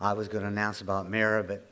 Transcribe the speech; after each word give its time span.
I 0.00 0.12
was 0.12 0.28
going 0.28 0.42
to 0.42 0.48
announce 0.48 0.80
about 0.80 1.08
Mira, 1.08 1.42
but 1.42 1.66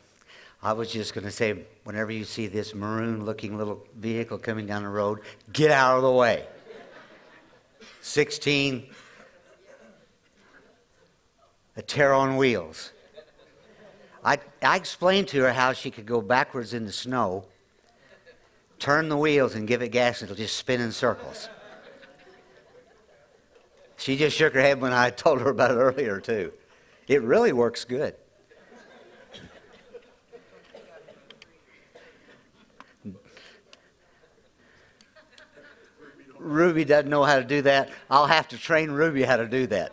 I 0.63 0.73
was 0.73 0.91
just 0.91 1.13
going 1.13 1.25
to 1.25 1.31
say 1.31 1.65
whenever 1.85 2.11
you 2.11 2.25
see 2.25 2.47
this 2.47 2.75
maroon 2.75 3.25
looking 3.25 3.59
little 3.59 3.87
vehicle 3.97 4.39
coming 4.39 4.67
down 4.67 4.83
the 4.83 4.89
road, 4.89 5.21
get 5.53 5.71
out 5.71 5.97
of 5.97 6.03
the 6.03 6.11
way. 6.11 6.47
16, 8.01 8.87
a 11.77 11.83
tear 11.83 12.15
on 12.15 12.37
wheels. 12.37 12.93
I, 14.25 14.39
I 14.63 14.77
explained 14.77 15.29
to 15.29 15.43
her 15.43 15.53
how 15.53 15.75
she 15.75 15.91
could 15.91 16.07
go 16.07 16.23
backwards 16.23 16.73
in 16.73 16.87
the 16.87 16.93
snow, 16.93 17.45
turn 18.79 19.11
the 19.11 19.19
wheels, 19.19 19.55
and 19.55 19.69
give 19.69 19.83
it 19.83 19.89
gas, 19.89 20.23
and 20.23 20.31
it'll 20.31 20.39
just 20.39 20.57
spin 20.57 20.81
in 20.81 20.93
circles. 20.93 21.51
She 23.99 24.17
just 24.17 24.35
shook 24.35 24.55
her 24.55 24.61
head 24.63 24.81
when 24.81 24.95
I 24.95 25.11
told 25.11 25.43
her 25.43 25.51
about 25.51 25.73
it 25.73 25.75
earlier, 25.75 26.21
too. 26.21 26.53
It 27.07 27.23
really 27.23 27.53
works 27.53 27.85
good. 27.85 28.15
Ruby 36.39 36.85
doesn't 36.85 37.09
know 37.09 37.25
how 37.25 37.39
to 37.39 37.45
do 37.45 37.63
that. 37.63 37.91
I'll 38.11 38.27
have 38.27 38.49
to 38.49 38.59
train 38.59 38.91
Ruby 38.91 39.23
how 39.23 39.37
to 39.37 39.47
do 39.47 39.67
that. 39.69 39.93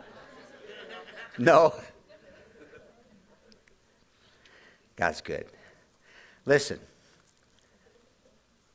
No. 1.38 1.74
God's 4.96 5.22
good. 5.22 5.46
Listen, 6.44 6.78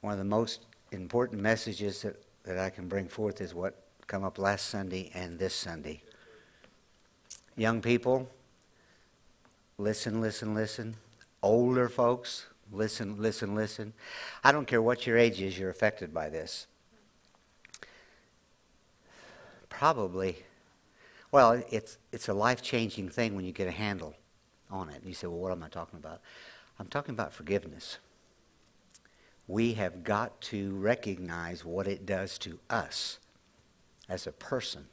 one 0.02 0.14
of 0.14 0.20
the 0.20 0.26
most 0.26 0.66
important 0.92 1.42
messages 1.42 2.02
that, 2.02 2.16
that 2.44 2.58
I 2.58 2.72
can 2.72 2.88
bring 2.88 3.08
forth 3.08 3.42
is 3.42 3.54
what 3.54 3.84
come 4.08 4.24
up 4.24 4.40
last 4.40 4.68
Sunday 4.68 5.12
and 5.14 5.38
this 5.38 5.54
Sunday. 5.54 6.02
Young 7.58 7.82
people, 7.82 8.30
listen, 9.80 10.22
listen, 10.22 10.54
listen. 10.54 10.96
Older 11.42 11.90
folks, 11.90 12.46
listen, 12.72 13.20
listen, 13.20 13.56
listen. 13.56 13.94
I 14.44 14.52
don't 14.52 14.68
care 14.68 14.82
what 14.82 15.08
your 15.08 15.18
age 15.18 15.42
is, 15.42 15.58
you're 15.58 15.72
affected 15.72 16.14
by 16.14 16.30
this. 16.30 16.68
Probably, 19.70 20.44
well, 21.32 21.64
it's, 21.72 21.98
it's 22.12 22.28
a 22.30 22.34
life 22.34 22.62
changing 22.62 23.10
thing 23.10 23.36
when 23.36 23.44
you 23.44 23.52
get 23.52 23.68
a 23.68 23.72
handle 23.72 24.14
on 24.70 24.90
it. 24.90 24.98
And 24.98 25.06
you 25.06 25.14
say, 25.14 25.26
well, 25.26 25.40
what 25.40 25.52
am 25.52 25.64
I 25.64 25.70
talking 25.70 25.98
about? 25.98 26.22
I'm 26.80 26.88
talking 26.88 27.16
about 27.16 27.34
forgiveness. 27.34 27.98
We 29.48 29.74
have 29.74 30.04
got 30.04 30.42
to 30.42 30.76
recognize 30.76 31.66
what 31.66 31.88
it 31.88 32.06
does 32.06 32.38
to 32.40 32.60
us 32.70 33.18
as 34.08 34.28
a 34.28 34.32
person 34.32 34.88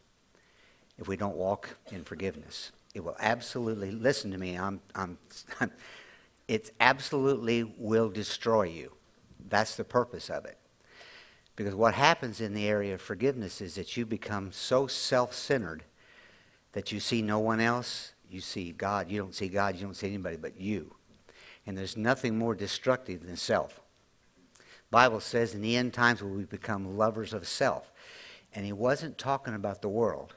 if 0.99 1.09
we 1.09 1.17
don't 1.17 1.37
walk 1.37 1.77
in 1.91 2.05
forgiveness. 2.05 2.73
It 2.95 3.03
will 3.03 3.17
absolutely, 3.19 3.91
listen 3.91 4.31
to 4.31 4.39
me, 4.39 4.57
I'm, 4.57 4.81
I'm, 4.95 5.19
I'm, 5.61 5.73
it 6.47 6.71
absolutely 6.81 7.65
will 7.65 8.09
destroy 8.09 8.65
you. 8.65 8.93
That's 9.49 9.77
the 9.77 9.85
purpose 9.85 10.31
of 10.31 10.45
it. 10.45 10.59
Because 11.57 11.75
what 11.75 11.95
happens 11.95 12.41
in 12.41 12.55
the 12.55 12.69
area 12.69 12.95
of 12.95 13.01
forgiveness 13.01 13.61
is 13.61 13.77
that 13.77 13.97
you 13.97 14.05
become 14.05 14.51
so 14.53 14.87
self 14.87 15.35
centered 15.35 15.85
that 16.73 16.91
you 16.91 16.99
see 16.99 17.23
no 17.23 17.39
one 17.39 17.61
else, 17.61 18.13
you 18.29 18.41
see 18.41 18.73
God. 18.73 19.11
You 19.11 19.19
don't 19.19 19.35
see 19.35 19.49
God, 19.49 19.77
you 19.77 19.83
don't 19.83 19.95
see 19.95 20.09
anybody 20.09 20.37
but 20.37 20.61
you. 20.61 20.95
And 21.67 21.79
there's 21.79 21.97
nothing 21.97 22.37
more 22.37 22.55
destructive 22.55 23.25
than 23.25 23.37
self. 23.37 23.81
Bible 24.91 25.21
says 25.21 25.55
in 25.55 25.63
the 25.63 25.77
end 25.77 25.93
times 25.95 26.23
will 26.23 26.31
we 26.31 26.45
become 26.45 26.97
lovers 26.97 27.33
of 27.33 27.47
self. 27.47 27.93
And 28.53 28.67
he 28.67 28.73
wasn't 28.73 29.19
talking 29.19 29.55
about 29.55 29.83
the 29.83 29.89
world 29.89 30.35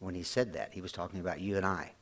when 0.00 0.14
he 0.14 0.22
said 0.22 0.52
that. 0.52 0.72
He 0.72 0.80
was 0.80 0.92
talking 0.92 1.20
about 1.20 1.40
you 1.40 1.56
and 1.56 1.66
I. 1.66 1.92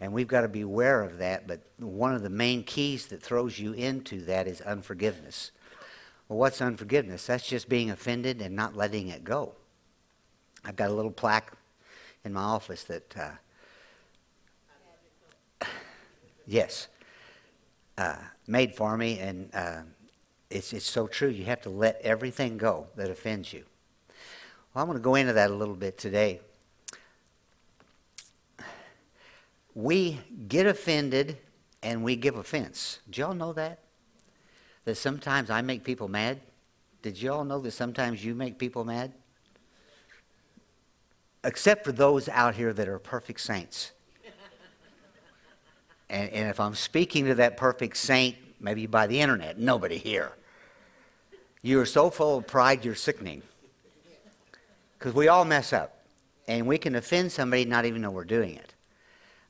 And 0.00 0.12
we've 0.12 0.28
got 0.28 0.42
to 0.42 0.48
be 0.48 0.60
aware 0.60 1.02
of 1.02 1.18
that, 1.18 1.46
but 1.46 1.60
one 1.78 2.14
of 2.14 2.22
the 2.22 2.30
main 2.30 2.62
keys 2.62 3.06
that 3.06 3.22
throws 3.22 3.58
you 3.58 3.72
into 3.72 4.20
that 4.22 4.46
is 4.46 4.60
unforgiveness. 4.60 5.52
Well, 6.28 6.38
what's 6.38 6.60
unforgiveness? 6.60 7.26
That's 7.26 7.46
just 7.46 7.68
being 7.68 7.90
offended 7.90 8.42
and 8.42 8.54
not 8.54 8.76
letting 8.76 9.08
it 9.08 9.24
go. 9.24 9.54
I've 10.64 10.76
got 10.76 10.90
a 10.90 10.92
little 10.92 11.10
plaque 11.10 11.52
in 12.24 12.32
my 12.32 12.42
office 12.42 12.84
that 12.84 13.16
uh, 13.16 13.30
Yes. 16.46 16.88
Uh, 17.98 18.16
made 18.46 18.74
for 18.74 18.96
me, 18.96 19.18
and 19.18 19.50
uh, 19.54 19.80
it's, 20.50 20.72
it's 20.72 20.88
so 20.88 21.06
true. 21.06 21.28
You 21.28 21.44
have 21.46 21.62
to 21.62 21.70
let 21.70 22.00
everything 22.02 22.56
go 22.56 22.86
that 22.94 23.10
offends 23.10 23.52
you. 23.52 23.64
Well, 24.72 24.82
I'm 24.82 24.88
going 24.88 24.98
to 24.98 25.02
go 25.02 25.14
into 25.14 25.32
that 25.32 25.50
a 25.50 25.54
little 25.54 25.74
bit 25.74 25.98
today. 25.98 26.40
We 29.76 30.18
get 30.48 30.66
offended 30.66 31.36
and 31.82 32.02
we 32.02 32.16
give 32.16 32.36
offense. 32.36 33.00
Did 33.04 33.18
y'all 33.18 33.34
know 33.34 33.52
that? 33.52 33.80
That 34.86 34.94
sometimes 34.94 35.50
I 35.50 35.60
make 35.60 35.84
people 35.84 36.08
mad? 36.08 36.40
Did 37.02 37.20
y'all 37.20 37.44
know 37.44 37.58
that 37.58 37.72
sometimes 37.72 38.24
you 38.24 38.34
make 38.34 38.58
people 38.58 38.86
mad? 38.86 39.12
Except 41.44 41.84
for 41.84 41.92
those 41.92 42.26
out 42.30 42.54
here 42.54 42.72
that 42.72 42.88
are 42.88 42.98
perfect 42.98 43.40
saints. 43.40 43.92
And, 46.08 46.30
and 46.30 46.48
if 46.48 46.60
I'm 46.60 46.76
speaking 46.76 47.26
to 47.26 47.34
that 47.34 47.56
perfect 47.56 47.96
saint, 47.96 48.36
maybe 48.60 48.86
by 48.86 49.08
the 49.08 49.20
internet, 49.20 49.58
nobody 49.58 49.98
here. 49.98 50.30
You 51.62 51.80
are 51.80 51.86
so 51.86 52.10
full 52.10 52.38
of 52.38 52.46
pride, 52.46 52.84
you're 52.84 52.94
sickening. 52.94 53.42
Because 54.96 55.14
we 55.14 55.26
all 55.26 55.44
mess 55.44 55.72
up. 55.72 56.04
And 56.46 56.68
we 56.68 56.78
can 56.78 56.94
offend 56.94 57.32
somebody 57.32 57.64
not 57.64 57.86
even 57.86 58.02
know 58.02 58.12
we're 58.12 58.24
doing 58.24 58.54
it. 58.54 58.75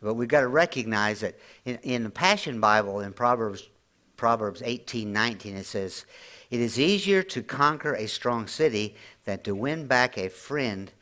But 0.03 0.15
we've 0.15 0.29
got 0.29 0.41
to 0.41 0.49
recognize 0.49 1.21
that 1.21 1.39
in, 1.65 1.79
in 1.83 2.05
the 2.05 2.11
Passion 2.11 2.61
Bible, 2.61 3.01
in 3.01 3.12
Proverbs, 3.12 3.69
Proverbs 4.17 4.62
18 4.65 5.12
19, 5.12 5.57
it 5.57 5.67
says, 5.67 6.05
It 6.51 6.61
is 6.61 6.79
easier 6.79 7.23
to 7.25 7.43
conquer 7.43 7.95
a 7.95 8.07
strong 8.07 8.47
city 8.47 8.97
than 9.25 9.41
to 9.41 9.55
win 9.55 9.87
back 9.87 10.17
a 10.19 10.29
friend 10.29 10.93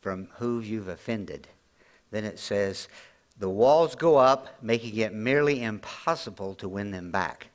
from 0.00 0.28
whom 0.36 0.62
you've 0.62 0.88
offended. 0.88 1.48
Then 2.10 2.24
it 2.24 2.38
says, 2.38 2.88
the 3.40 3.48
walls 3.48 3.94
go 3.94 4.18
up, 4.18 4.62
making 4.62 4.96
it 4.98 5.14
merely 5.14 5.62
impossible 5.62 6.54
to 6.56 6.68
win 6.68 6.90
them 6.90 7.10
back. 7.10 7.48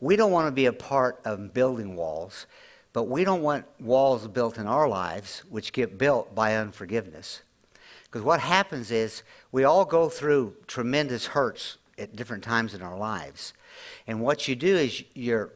We 0.00 0.16
don't 0.16 0.32
want 0.32 0.48
to 0.48 0.52
be 0.52 0.66
a 0.66 0.72
part 0.72 1.20
of 1.24 1.54
building 1.54 1.94
walls, 1.94 2.46
but 2.92 3.04
we 3.04 3.22
don't 3.22 3.42
want 3.42 3.64
walls 3.78 4.26
built 4.26 4.58
in 4.58 4.66
our 4.66 4.88
lives 4.88 5.44
which 5.48 5.72
get 5.72 5.98
built 5.98 6.34
by 6.34 6.56
unforgiveness. 6.56 7.42
Because 8.12 8.26
what 8.26 8.40
happens 8.40 8.90
is 8.90 9.22
we 9.52 9.64
all 9.64 9.86
go 9.86 10.10
through 10.10 10.54
tremendous 10.66 11.28
hurts 11.28 11.78
at 11.96 12.14
different 12.14 12.44
times 12.44 12.74
in 12.74 12.82
our 12.82 12.98
lives. 12.98 13.54
And 14.06 14.20
what 14.20 14.46
you 14.46 14.54
do 14.54 14.76
is 14.76 15.02
your 15.14 15.54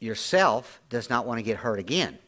yourself 0.00 0.80
does 0.90 1.08
not 1.08 1.24
want 1.24 1.38
to 1.38 1.42
get 1.42 1.58
hurt 1.58 1.78
again. 1.78 2.18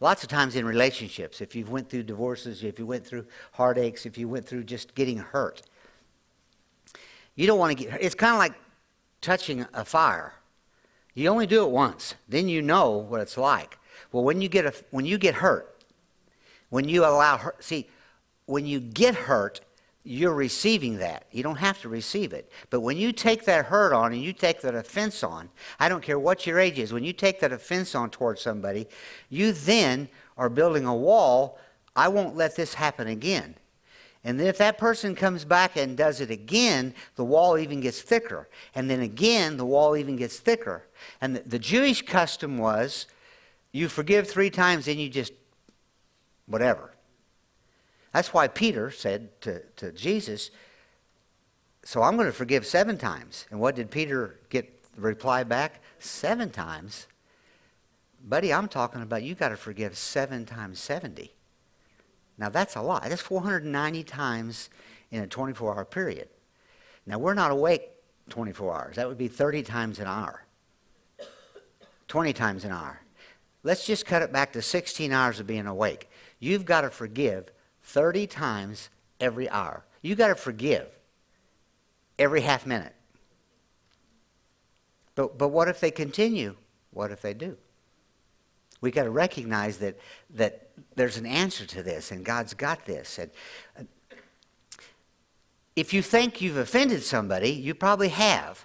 Lots 0.00 0.22
of 0.22 0.30
times 0.30 0.56
in 0.56 0.64
relationships, 0.64 1.42
if 1.42 1.54
you've 1.54 1.68
went 1.68 1.90
through 1.90 2.04
divorces, 2.04 2.64
if 2.64 2.78
you 2.78 2.86
went 2.86 3.06
through 3.06 3.26
heartaches, 3.52 4.06
if 4.06 4.16
you 4.16 4.26
went 4.28 4.46
through 4.46 4.64
just 4.64 4.94
getting 4.94 5.18
hurt, 5.18 5.60
you 7.34 7.46
don't 7.46 7.58
want 7.58 7.76
to 7.76 7.84
get 7.84 7.92
hurt. 7.92 8.02
It's 8.02 8.14
kind 8.14 8.32
of 8.32 8.38
like 8.38 8.54
touching 9.20 9.66
a 9.74 9.84
fire. 9.84 10.32
You 11.12 11.28
only 11.28 11.46
do 11.46 11.62
it 11.64 11.70
once, 11.70 12.14
then 12.30 12.48
you 12.48 12.62
know 12.62 12.92
what 12.92 13.20
it's 13.20 13.36
like. 13.36 13.78
Well, 14.10 14.24
when 14.24 14.40
you 14.40 14.48
get 14.48 14.64
a, 14.64 14.72
when 14.90 15.04
you 15.04 15.18
get 15.18 15.34
hurt, 15.34 15.76
when 16.70 16.88
you 16.88 17.04
allow 17.04 17.36
hurt, 17.36 17.62
see, 17.62 17.86
when 18.50 18.66
you 18.66 18.80
get 18.80 19.14
hurt, 19.14 19.60
you're 20.02 20.34
receiving 20.34 20.98
that. 20.98 21.26
You 21.30 21.42
don't 21.42 21.56
have 21.56 21.80
to 21.82 21.88
receive 21.88 22.32
it. 22.32 22.50
But 22.70 22.80
when 22.80 22.96
you 22.96 23.12
take 23.12 23.44
that 23.44 23.66
hurt 23.66 23.92
on 23.92 24.12
and 24.12 24.22
you 24.22 24.32
take 24.32 24.60
that 24.62 24.74
offense 24.74 25.22
on, 25.22 25.50
I 25.78 25.88
don't 25.88 26.02
care 26.02 26.18
what 26.18 26.46
your 26.46 26.58
age 26.58 26.78
is, 26.78 26.92
when 26.92 27.04
you 27.04 27.12
take 27.12 27.40
that 27.40 27.52
offense 27.52 27.94
on 27.94 28.10
towards 28.10 28.40
somebody, 28.40 28.88
you 29.28 29.52
then 29.52 30.08
are 30.36 30.48
building 30.48 30.86
a 30.86 30.94
wall. 30.94 31.58
I 31.94 32.08
won't 32.08 32.36
let 32.36 32.56
this 32.56 32.74
happen 32.74 33.08
again. 33.08 33.56
And 34.24 34.38
then 34.38 34.46
if 34.48 34.58
that 34.58 34.78
person 34.78 35.14
comes 35.14 35.44
back 35.44 35.76
and 35.76 35.96
does 35.96 36.20
it 36.20 36.30
again, 36.30 36.94
the 37.16 37.24
wall 37.24 37.56
even 37.56 37.80
gets 37.80 38.02
thicker. 38.02 38.48
And 38.74 38.90
then 38.90 39.00
again, 39.00 39.56
the 39.56 39.64
wall 39.64 39.96
even 39.96 40.16
gets 40.16 40.38
thicker. 40.38 40.84
And 41.20 41.36
the, 41.36 41.58
Jewish 41.58 42.02
custom 42.02 42.58
was 42.58 43.06
you 43.72 43.88
forgive 43.88 44.28
three 44.28 44.50
times, 44.50 44.86
then 44.86 44.98
you 44.98 45.08
just, 45.08 45.32
whatever. 46.46 46.92
That's 48.12 48.34
why 48.34 48.48
Peter 48.48 48.90
said 48.90 49.40
to, 49.42 49.60
to 49.76 49.92
Jesus, 49.92 50.50
So 51.84 52.02
I'm 52.02 52.16
going 52.16 52.26
to 52.26 52.32
forgive 52.32 52.66
seven 52.66 52.98
times. 52.98 53.46
And 53.50 53.60
what 53.60 53.76
did 53.76 53.90
Peter 53.90 54.40
get 54.50 54.82
the 54.94 55.00
reply 55.00 55.44
back? 55.44 55.80
Seven 55.98 56.50
times? 56.50 57.06
Buddy, 58.22 58.52
I'm 58.52 58.68
talking 58.68 59.02
about 59.02 59.22
you 59.22 59.34
got 59.34 59.48
to 59.50 59.56
forgive 59.56 59.96
seven 59.96 60.44
times 60.44 60.80
70. 60.80 61.32
Now 62.36 62.48
that's 62.48 62.76
a 62.76 62.82
lot. 62.82 63.04
That's 63.04 63.20
490 63.20 64.02
times 64.04 64.70
in 65.10 65.22
a 65.22 65.26
24 65.26 65.76
hour 65.76 65.84
period. 65.84 66.28
Now 67.06 67.18
we're 67.18 67.34
not 67.34 67.50
awake 67.50 67.90
24 68.30 68.74
hours. 68.74 68.96
That 68.96 69.08
would 69.08 69.18
be 69.18 69.28
30 69.28 69.62
times 69.62 69.98
an 69.98 70.06
hour, 70.06 70.44
20 72.08 72.32
times 72.32 72.64
an 72.64 72.72
hour. 72.72 73.00
Let's 73.62 73.86
just 73.86 74.06
cut 74.06 74.22
it 74.22 74.32
back 74.32 74.52
to 74.52 74.62
16 74.62 75.12
hours 75.12 75.38
of 75.38 75.46
being 75.46 75.66
awake. 75.66 76.08
You've 76.38 76.64
got 76.64 76.82
to 76.82 76.90
forgive 76.90 77.50
30 77.92 78.26
times 78.26 78.88
every 79.18 79.48
hour. 79.48 79.84
You 80.02 80.14
got 80.14 80.28
to 80.28 80.34
forgive. 80.34 80.86
every 82.18 82.42
half 82.42 82.66
minute. 82.66 82.94
But, 85.14 85.38
but 85.38 85.48
what 85.48 85.68
if 85.68 85.80
they 85.80 85.90
continue? 85.90 86.54
What 86.92 87.10
if 87.10 87.22
they 87.22 87.34
do? 87.34 87.56
We 88.80 88.90
got 88.90 89.04
to 89.04 89.10
recognize 89.10 89.78
that, 89.78 89.98
that 90.34 90.70
there's 90.94 91.16
an 91.16 91.26
answer 91.26 91.66
to 91.66 91.82
this, 91.82 92.10
and 92.10 92.24
God's 92.24 92.54
got 92.54 92.86
this. 92.86 93.18
And 93.18 93.30
uh, 93.78 93.84
if 95.76 95.92
you 95.92 96.02
think 96.02 96.40
you've 96.40 96.56
offended 96.56 97.02
somebody, 97.02 97.50
you 97.50 97.74
probably 97.74 98.08
have. 98.08 98.64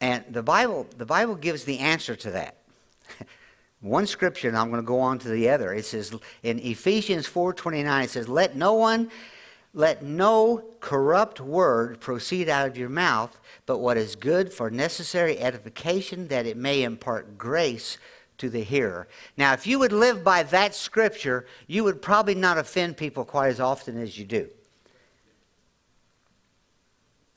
And 0.00 0.24
the 0.30 0.42
Bible, 0.42 0.86
the 0.96 1.06
Bible 1.06 1.34
gives 1.34 1.64
the 1.64 1.78
answer 1.78 2.16
to 2.16 2.30
that. 2.32 2.56
One 3.82 4.06
scripture, 4.06 4.46
and 4.46 4.56
I'm 4.56 4.70
going 4.70 4.80
to 4.80 4.86
go 4.86 5.00
on 5.00 5.18
to 5.18 5.28
the 5.28 5.50
other. 5.50 5.74
It 5.74 5.84
says 5.84 6.14
in 6.44 6.60
Ephesians 6.60 7.26
4:29, 7.26 8.04
it 8.04 8.10
says, 8.10 8.28
"Let 8.28 8.54
no 8.54 8.74
one, 8.74 9.10
let 9.74 10.04
no 10.04 10.64
corrupt 10.78 11.40
word 11.40 12.00
proceed 12.00 12.48
out 12.48 12.68
of 12.68 12.76
your 12.76 12.88
mouth, 12.88 13.36
but 13.66 13.78
what 13.78 13.96
is 13.96 14.14
good 14.14 14.52
for 14.52 14.70
necessary 14.70 15.36
edification, 15.40 16.28
that 16.28 16.46
it 16.46 16.56
may 16.56 16.84
impart 16.84 17.36
grace 17.36 17.98
to 18.38 18.48
the 18.48 18.62
hearer." 18.62 19.08
Now, 19.36 19.52
if 19.52 19.66
you 19.66 19.80
would 19.80 19.92
live 19.92 20.22
by 20.22 20.44
that 20.44 20.76
scripture, 20.76 21.44
you 21.66 21.82
would 21.82 22.00
probably 22.00 22.36
not 22.36 22.58
offend 22.58 22.96
people 22.96 23.24
quite 23.24 23.48
as 23.48 23.58
often 23.58 24.00
as 24.00 24.16
you 24.16 24.24
do. 24.24 24.48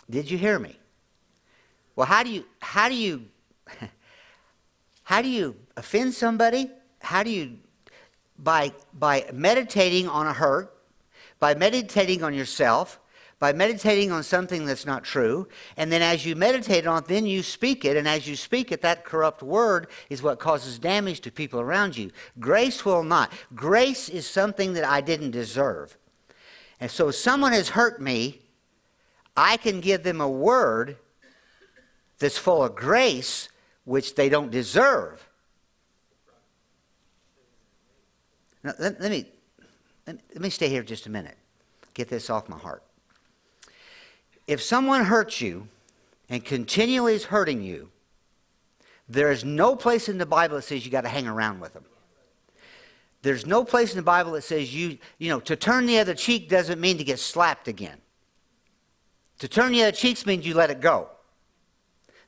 Did 0.07 0.29
you 0.29 0.37
hear 0.37 0.59
me? 0.59 0.77
Well, 1.95 2.05
how 2.05 2.21
do 2.21 2.29
you 2.29 2.45
how 2.59 2.87
do 2.87 2.93
you 2.93 3.25
how 5.05 5.23
do 5.23 5.27
you 5.27 5.55
offend 5.77 6.13
somebody? 6.13 6.69
How 6.99 7.23
do 7.23 7.29
you 7.29 7.57
by 8.37 8.73
by 8.93 9.25
meditating 9.33 10.07
on 10.07 10.27
a 10.27 10.33
hurt, 10.33 10.75
by 11.39 11.55
meditating 11.55 12.23
on 12.23 12.33
yourself, 12.33 12.99
by 13.39 13.53
meditating 13.53 14.11
on 14.11 14.23
something 14.23 14.65
that's 14.65 14.85
not 14.85 15.03
true, 15.03 15.47
and 15.77 15.91
then 15.91 16.01
as 16.01 16.25
you 16.25 16.35
meditate 16.35 16.87
on 16.87 17.03
it, 17.03 17.07
then 17.07 17.25
you 17.25 17.43
speak 17.43 17.85
it, 17.85 17.97
and 17.97 18.07
as 18.07 18.27
you 18.27 18.35
speak 18.35 18.71
it, 18.71 18.81
that 18.81 19.05
corrupt 19.05 19.43
word 19.43 19.87
is 20.09 20.23
what 20.23 20.39
causes 20.39 20.79
damage 20.79 21.21
to 21.21 21.31
people 21.31 21.59
around 21.59 21.97
you. 21.97 22.11
Grace 22.39 22.85
will 22.85 23.03
not. 23.03 23.31
Grace 23.53 24.09
is 24.09 24.25
something 24.25 24.73
that 24.73 24.85
I 24.85 25.01
didn't 25.01 25.31
deserve. 25.31 25.97
And 26.79 26.89
so 26.89 27.09
if 27.09 27.15
someone 27.15 27.51
has 27.51 27.69
hurt 27.69 28.01
me, 28.01 28.41
I 29.37 29.57
can 29.57 29.81
give 29.81 30.03
them 30.03 30.21
a 30.21 30.29
word 30.29 30.97
that's 32.19 32.37
full 32.37 32.63
of 32.63 32.75
grace, 32.75 33.49
which 33.83 34.15
they 34.15 34.29
don't 34.29 34.51
deserve. 34.51 35.27
Now, 38.65 38.73
let, 38.79 38.99
let, 38.99 39.11
me, 39.11 39.27
let, 40.07 40.41
me 40.41 40.49
stay 40.49 40.69
here 40.69 40.81
just 40.81 41.05
a 41.05 41.09
minute. 41.11 41.37
Get 41.93 42.09
this 42.09 42.31
off 42.31 42.49
my 42.49 42.57
heart. 42.57 42.81
If 44.47 44.59
someone 44.59 45.05
hurts 45.05 45.39
you 45.39 45.67
and 46.29 46.43
continually 46.43 47.13
is 47.13 47.25
hurting 47.25 47.61
you, 47.61 47.91
there 49.07 49.31
is 49.31 49.45
no 49.45 49.75
place 49.75 50.09
in 50.09 50.17
the 50.17 50.25
Bible 50.25 50.55
that 50.55 50.63
says 50.63 50.83
you 50.83 50.91
got 50.91 51.01
to 51.01 51.09
hang 51.09 51.27
around 51.27 51.59
with 51.59 51.73
them. 51.73 51.85
There's 53.21 53.45
no 53.45 53.63
place 53.63 53.91
in 53.91 53.97
the 53.97 54.03
Bible 54.03 54.31
that 54.31 54.43
says 54.43 54.73
you, 54.73 54.97
you 55.19 55.29
know, 55.29 55.39
to 55.41 55.55
turn 55.55 55.85
the 55.85 55.99
other 55.99 56.15
cheek 56.15 56.49
doesn't 56.49 56.81
mean 56.81 56.97
to 56.97 57.03
get 57.03 57.19
slapped 57.19 57.67
again. 57.67 57.97
To 59.39 59.47
turn 59.47 59.73
the 59.73 59.83
other 59.83 59.91
cheeks 59.91 60.25
means 60.25 60.45
you 60.45 60.55
let 60.55 60.71
it 60.71 60.81
go. 60.81 61.09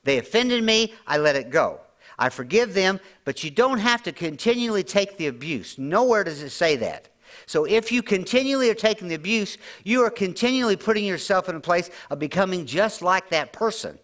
They 0.04 0.20
offended 0.20 0.64
me, 0.64 0.94
I 1.08 1.18
let 1.18 1.36
it 1.36 1.50
go. 1.50 1.80
I 2.20 2.30
forgive 2.30 2.74
them, 2.74 3.00
but 3.26 3.44
you 3.44 3.52
don't 3.52 3.80
have 3.80 4.04
to 4.04 4.12
continually 4.12 4.84
take 4.84 5.18
the 5.18 5.28
abuse. 5.28 5.78
Nowhere 5.78 6.24
does 6.24 6.42
it 6.42 6.50
say 6.50 6.76
that. 6.78 7.10
So 7.46 7.66
if 7.66 7.92
you 7.92 8.02
continually 8.02 8.70
are 8.70 8.76
taking 8.76 9.08
the 9.08 9.16
abuse, 9.16 9.58
you 9.84 10.04
are 10.04 10.10
continually 10.10 10.76
putting 10.76 11.06
yourself 11.06 11.48
in 11.48 11.56
a 11.56 11.60
place 11.60 11.90
of 12.10 12.20
becoming 12.20 12.66
just 12.66 13.02
like 13.02 13.30
that 13.30 13.54
person. 13.54 14.00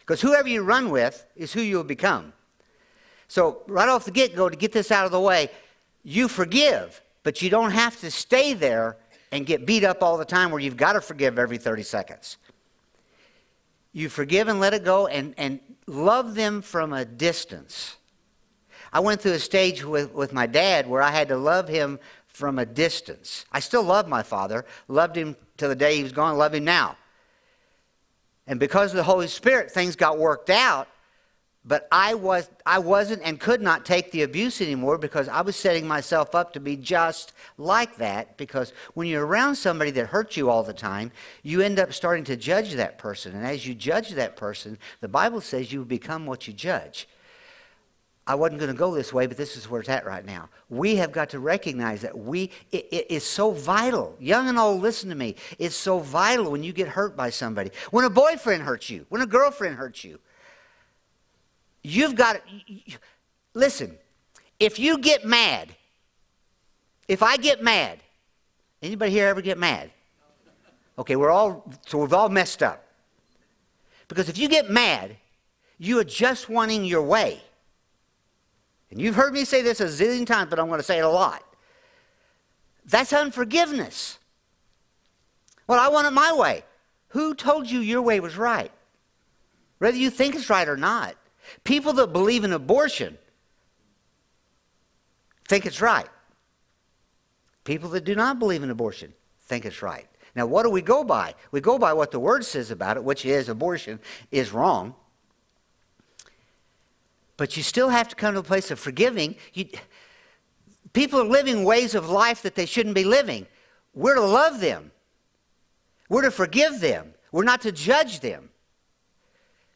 Because 0.00 0.20
whoever 0.20 0.48
you 0.48 0.62
run 0.62 0.90
with 0.90 1.26
is 1.36 1.52
who 1.52 1.60
you'll 1.60 1.84
become. 1.84 2.32
So, 3.28 3.62
right 3.68 3.90
off 3.90 4.06
the 4.06 4.10
get 4.10 4.34
go, 4.34 4.48
to 4.48 4.56
get 4.56 4.72
this 4.72 4.90
out 4.90 5.04
of 5.04 5.12
the 5.12 5.20
way, 5.20 5.50
you 6.02 6.28
forgive, 6.28 7.02
but 7.24 7.42
you 7.42 7.50
don't 7.50 7.72
have 7.72 8.00
to 8.00 8.10
stay 8.10 8.54
there 8.54 8.96
and 9.32 9.44
get 9.44 9.66
beat 9.66 9.84
up 9.84 10.02
all 10.02 10.16
the 10.16 10.24
time 10.24 10.50
where 10.50 10.60
you've 10.60 10.78
got 10.78 10.94
to 10.94 11.02
forgive 11.02 11.38
every 11.38 11.58
30 11.58 11.82
seconds. 11.82 12.38
You 13.92 14.08
forgive 14.08 14.48
and 14.48 14.60
let 14.60 14.74
it 14.74 14.84
go 14.84 15.06
and, 15.06 15.34
and 15.36 15.60
love 15.86 16.34
them 16.34 16.62
from 16.62 16.92
a 16.92 17.04
distance. 17.04 17.96
I 18.92 19.00
went 19.00 19.20
through 19.20 19.32
a 19.32 19.38
stage 19.38 19.84
with, 19.84 20.12
with 20.12 20.32
my 20.32 20.46
dad 20.46 20.88
where 20.88 21.02
I 21.02 21.10
had 21.10 21.28
to 21.28 21.36
love 21.36 21.68
him 21.68 21.98
from 22.26 22.58
a 22.58 22.66
distance. 22.66 23.44
I 23.52 23.60
still 23.60 23.82
love 23.82 24.08
my 24.08 24.22
father, 24.22 24.64
loved 24.86 25.16
him 25.16 25.36
to 25.56 25.68
the 25.68 25.74
day 25.74 25.96
he 25.96 26.02
was 26.02 26.12
gone, 26.12 26.38
love 26.38 26.54
him 26.54 26.64
now. 26.64 26.96
And 28.46 28.58
because 28.58 28.92
of 28.92 28.96
the 28.96 29.02
Holy 29.02 29.28
Spirit, 29.28 29.70
things 29.70 29.96
got 29.96 30.18
worked 30.18 30.48
out 30.48 30.88
but 31.64 31.86
I, 31.92 32.14
was, 32.14 32.48
I 32.64 32.78
wasn't 32.78 33.22
and 33.24 33.38
could 33.38 33.60
not 33.60 33.84
take 33.84 34.10
the 34.10 34.22
abuse 34.22 34.60
anymore 34.60 34.96
because 34.96 35.28
I 35.28 35.42
was 35.42 35.54
setting 35.54 35.86
myself 35.86 36.34
up 36.34 36.54
to 36.54 36.60
be 36.60 36.76
just 36.76 37.34
like 37.58 37.96
that. 37.96 38.36
Because 38.38 38.72
when 38.94 39.06
you're 39.06 39.26
around 39.26 39.56
somebody 39.56 39.90
that 39.92 40.06
hurts 40.06 40.36
you 40.36 40.48
all 40.48 40.62
the 40.62 40.72
time, 40.72 41.12
you 41.42 41.60
end 41.60 41.78
up 41.78 41.92
starting 41.92 42.24
to 42.24 42.36
judge 42.36 42.72
that 42.74 42.96
person. 42.96 43.34
And 43.34 43.44
as 43.44 43.66
you 43.66 43.74
judge 43.74 44.10
that 44.10 44.36
person, 44.36 44.78
the 45.00 45.08
Bible 45.08 45.40
says 45.40 45.72
you 45.72 45.84
become 45.84 46.24
what 46.26 46.46
you 46.46 46.54
judge. 46.54 47.06
I 48.28 48.34
wasn't 48.34 48.60
going 48.60 48.70
to 48.70 48.76
go 48.76 48.94
this 48.94 49.10
way, 49.10 49.26
but 49.26 49.38
this 49.38 49.56
is 49.56 49.70
where 49.70 49.80
it's 49.80 49.88
at 49.88 50.04
right 50.04 50.24
now. 50.24 50.50
We 50.68 50.96
have 50.96 51.12
got 51.12 51.30
to 51.30 51.38
recognize 51.38 52.02
that 52.02 52.16
we 52.16 52.50
it, 52.70 52.86
it 52.92 53.10
is 53.10 53.24
so 53.24 53.52
vital. 53.52 54.14
Young 54.20 54.50
and 54.50 54.58
old, 54.58 54.82
listen 54.82 55.08
to 55.08 55.14
me. 55.16 55.34
It's 55.58 55.74
so 55.74 55.98
vital 55.98 56.50
when 56.50 56.62
you 56.62 56.74
get 56.74 56.88
hurt 56.88 57.16
by 57.16 57.30
somebody. 57.30 57.70
When 57.90 58.04
a 58.04 58.10
boyfriend 58.10 58.64
hurts 58.64 58.90
you, 58.90 59.06
when 59.08 59.22
a 59.22 59.26
girlfriend 59.26 59.76
hurts 59.76 60.04
you, 60.04 60.18
You've 61.88 62.16
got 62.16 62.34
to, 62.34 62.40
listen, 63.54 63.96
if 64.60 64.78
you 64.78 64.98
get 64.98 65.24
mad, 65.24 65.74
if 67.06 67.22
I 67.22 67.38
get 67.38 67.62
mad, 67.62 68.00
anybody 68.82 69.10
here 69.10 69.26
ever 69.28 69.40
get 69.40 69.56
mad? 69.56 69.90
Okay, 70.98 71.16
we're 71.16 71.30
all, 71.30 71.66
so 71.86 71.98
we've 71.98 72.12
all 72.12 72.28
messed 72.28 72.62
up. 72.62 72.84
Because 74.06 74.28
if 74.28 74.36
you 74.36 74.48
get 74.48 74.68
mad, 74.68 75.16
you 75.78 75.98
are 75.98 76.04
just 76.04 76.50
wanting 76.50 76.84
your 76.84 77.02
way. 77.02 77.40
And 78.90 79.00
you've 79.00 79.14
heard 79.14 79.32
me 79.32 79.46
say 79.46 79.62
this 79.62 79.80
a 79.80 79.86
zillion 79.86 80.26
times, 80.26 80.50
but 80.50 80.58
I'm 80.58 80.66
going 80.66 80.80
to 80.80 80.84
say 80.84 80.98
it 80.98 81.04
a 81.04 81.08
lot. 81.08 81.42
That's 82.84 83.14
unforgiveness. 83.14 84.18
Well, 85.66 85.80
I 85.80 85.88
want 85.88 86.06
it 86.06 86.10
my 86.10 86.34
way. 86.34 86.64
Who 87.08 87.34
told 87.34 87.66
you 87.66 87.80
your 87.80 88.02
way 88.02 88.20
was 88.20 88.36
right? 88.36 88.72
Whether 89.78 89.96
you 89.96 90.10
think 90.10 90.34
it's 90.34 90.50
right 90.50 90.68
or 90.68 90.76
not. 90.76 91.16
People 91.64 91.92
that 91.94 92.12
believe 92.12 92.44
in 92.44 92.52
abortion 92.52 93.18
think 95.48 95.66
it's 95.66 95.80
right. 95.80 96.08
People 97.64 97.90
that 97.90 98.04
do 98.04 98.14
not 98.14 98.38
believe 98.38 98.62
in 98.62 98.70
abortion 98.70 99.12
think 99.42 99.64
it's 99.64 99.82
right. 99.82 100.08
Now, 100.34 100.46
what 100.46 100.62
do 100.62 100.70
we 100.70 100.82
go 100.82 101.04
by? 101.04 101.34
We 101.50 101.60
go 101.60 101.78
by 101.78 101.92
what 101.92 102.10
the 102.10 102.20
Word 102.20 102.44
says 102.44 102.70
about 102.70 102.96
it, 102.96 103.04
which 103.04 103.24
is 103.24 103.48
abortion 103.48 103.98
is 104.30 104.52
wrong. 104.52 104.94
But 107.36 107.56
you 107.56 107.62
still 107.62 107.88
have 107.88 108.08
to 108.08 108.16
come 108.16 108.34
to 108.34 108.40
a 108.40 108.44
place 108.44 108.70
of 108.70 108.78
forgiving. 108.78 109.36
You, 109.54 109.66
people 110.92 111.20
are 111.20 111.24
living 111.24 111.64
ways 111.64 111.94
of 111.94 112.08
life 112.08 112.42
that 112.42 112.54
they 112.54 112.66
shouldn't 112.66 112.94
be 112.94 113.04
living. 113.04 113.46
We're 113.94 114.14
to 114.14 114.24
love 114.24 114.60
them, 114.60 114.92
we're 116.08 116.22
to 116.22 116.30
forgive 116.30 116.80
them, 116.80 117.14
we're 117.32 117.44
not 117.44 117.62
to 117.62 117.72
judge 117.72 118.20
them. 118.20 118.50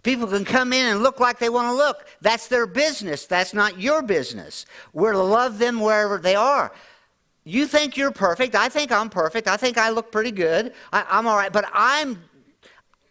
People 0.02 0.26
can 0.26 0.44
come 0.44 0.72
in 0.72 0.86
and 0.86 1.02
look 1.02 1.20
like 1.20 1.38
they 1.38 1.48
want 1.48 1.68
to 1.68 1.74
look. 1.74 2.06
That's 2.20 2.48
their 2.48 2.66
business. 2.66 3.26
That's 3.26 3.54
not 3.54 3.80
your 3.80 4.02
business. 4.02 4.66
We're 4.92 5.12
to 5.12 5.22
love 5.22 5.58
them 5.58 5.78
wherever 5.78 6.18
they 6.18 6.34
are. 6.34 6.72
You 7.44 7.66
think 7.66 7.96
you're 7.96 8.10
perfect. 8.10 8.54
I 8.54 8.68
think 8.68 8.90
I'm 8.90 9.10
perfect. 9.10 9.46
I 9.46 9.56
think 9.56 9.78
I 9.78 9.90
look 9.90 10.10
pretty 10.10 10.32
good. 10.32 10.74
I, 10.92 11.04
am 11.18 11.26
all 11.26 11.36
right. 11.36 11.52
But 11.52 11.66
I'm, 11.72 12.22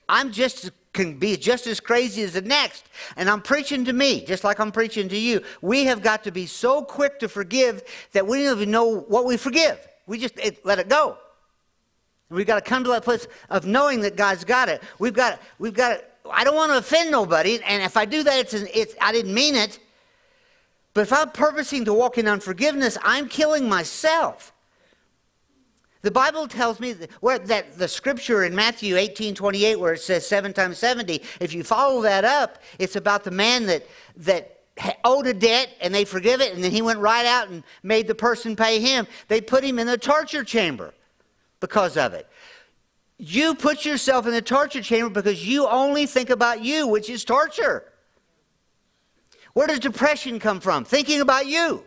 I'm 0.09 0.31
just 0.31 0.71
can 0.93 1.17
be 1.17 1.37
just 1.37 1.67
as 1.67 1.79
crazy 1.79 2.21
as 2.23 2.33
the 2.33 2.41
next. 2.41 2.85
And 3.15 3.29
I'm 3.29 3.41
preaching 3.41 3.85
to 3.85 3.93
me, 3.93 4.25
just 4.25 4.43
like 4.43 4.59
I'm 4.59 4.71
preaching 4.71 5.07
to 5.09 5.17
you. 5.17 5.41
We 5.61 5.85
have 5.85 6.01
got 6.01 6.23
to 6.25 6.31
be 6.31 6.45
so 6.45 6.83
quick 6.83 7.19
to 7.19 7.29
forgive 7.29 7.83
that 8.11 8.27
we 8.27 8.43
don't 8.43 8.57
even 8.57 8.71
know 8.71 8.99
what 9.01 9.25
we 9.25 9.37
forgive. 9.37 9.87
We 10.07 10.17
just 10.17 10.37
it, 10.37 10.65
let 10.65 10.79
it 10.79 10.89
go. 10.89 11.17
We've 12.29 12.47
got 12.47 12.63
to 12.63 12.69
come 12.69 12.83
to 12.83 12.89
that 12.91 13.03
place 13.03 13.27
of 13.49 13.65
knowing 13.65 14.01
that 14.01 14.15
God's 14.15 14.43
got 14.43 14.69
it. 14.69 14.81
We've 14.99 15.13
got, 15.13 15.41
we've 15.59 15.73
got 15.73 15.99
to 15.99 16.03
I 16.29 16.43
don't 16.43 16.55
want 16.55 16.71
to 16.71 16.77
offend 16.77 17.11
nobody, 17.11 17.59
and 17.63 17.81
if 17.83 17.97
I 17.97 18.05
do 18.05 18.23
that, 18.23 18.39
it's, 18.39 18.53
an, 18.53 18.67
it's 18.73 18.95
I 19.01 19.11
didn't 19.11 19.33
mean 19.33 19.55
it. 19.55 19.79
But 20.93 21.01
if 21.01 21.13
I'm 21.13 21.29
purposing 21.31 21.85
to 21.85 21.93
walk 21.93 22.17
in 22.17 22.27
unforgiveness, 22.27 22.97
I'm 23.01 23.29
killing 23.29 23.67
myself. 23.69 24.53
The 26.01 26.11
Bible 26.11 26.47
tells 26.47 26.79
me 26.79 26.93
that, 26.93 27.11
where, 27.21 27.39
that 27.39 27.77
the 27.77 27.87
scripture 27.87 28.43
in 28.43 28.55
Matthew 28.55 28.97
18 28.97 29.35
28, 29.35 29.79
where 29.79 29.93
it 29.93 30.01
says 30.01 30.27
seven 30.27 30.51
times 30.51 30.77
70, 30.79 31.21
if 31.39 31.53
you 31.53 31.63
follow 31.63 32.01
that 32.01 32.25
up, 32.25 32.59
it's 32.79 32.95
about 32.95 33.23
the 33.23 33.31
man 33.31 33.67
that, 33.67 33.85
that 34.17 34.61
owed 35.03 35.27
a 35.27 35.33
debt 35.33 35.69
and 35.79 35.93
they 35.93 36.05
forgive 36.05 36.41
it, 36.41 36.53
and 36.53 36.63
then 36.63 36.71
he 36.71 36.81
went 36.81 36.99
right 36.99 37.25
out 37.25 37.49
and 37.49 37.63
made 37.83 38.07
the 38.07 38.15
person 38.15 38.55
pay 38.55 38.79
him. 38.79 39.07
They 39.27 39.41
put 39.41 39.63
him 39.63 39.77
in 39.77 39.87
the 39.87 39.97
torture 39.97 40.43
chamber 40.43 40.93
because 41.59 41.97
of 41.97 42.13
it. 42.13 42.27
You 43.23 43.53
put 43.53 43.85
yourself 43.85 44.25
in 44.25 44.33
the 44.33 44.41
torture 44.41 44.81
chamber 44.81 45.21
because 45.21 45.47
you 45.47 45.67
only 45.67 46.07
think 46.07 46.31
about 46.31 46.63
you, 46.63 46.87
which 46.87 47.07
is 47.07 47.23
torture. 47.23 47.85
Where 49.53 49.67
does 49.67 49.77
depression 49.77 50.39
come 50.39 50.59
from? 50.59 50.85
Thinking 50.85 51.21
about 51.21 51.45
you. 51.45 51.83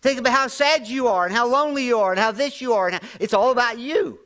Think 0.00 0.18
about 0.18 0.32
how 0.32 0.46
sad 0.46 0.88
you 0.88 1.08
are 1.08 1.26
and 1.26 1.34
how 1.34 1.46
lonely 1.46 1.84
you 1.84 1.98
are 1.98 2.10
and 2.10 2.18
how 2.18 2.32
this 2.32 2.62
you 2.62 2.72
are. 2.72 2.88
And 2.88 2.94
how, 2.94 3.08
it's 3.20 3.34
all 3.34 3.50
about 3.50 3.78
you. 3.78 4.18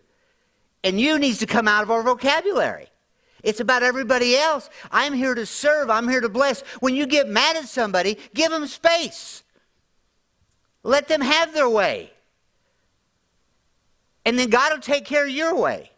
And 0.85 1.01
you 1.01 1.19
needs 1.19 1.39
to 1.39 1.47
come 1.47 1.67
out 1.67 1.83
of 1.83 1.91
our 1.91 2.05
vocabulary. 2.05 2.87
It's 3.43 3.59
about 3.59 3.83
everybody 3.83 4.37
else. 4.37 4.71
I'm 4.93 5.15
here 5.15 5.35
to 5.35 5.47
serve. 5.47 5.91
I'm 5.91 6.09
here 6.09 6.21
to 6.21 6.29
bless. 6.29 6.61
When 6.79 6.95
you 6.95 7.07
get 7.07 7.27
mad 7.27 7.57
at 7.57 7.65
somebody, 7.65 8.19
give 8.35 8.53
them 8.53 8.69
space. 8.69 9.43
Let 10.85 11.09
them 11.09 11.23
have 11.23 11.53
their 11.55 11.69
way. 11.69 12.13
And 14.25 14.39
then 14.39 14.51
God 14.51 14.73
will 14.73 14.81
take 14.81 15.05
care 15.05 15.25
of 15.25 15.31
your 15.31 15.57
way. 15.57 15.91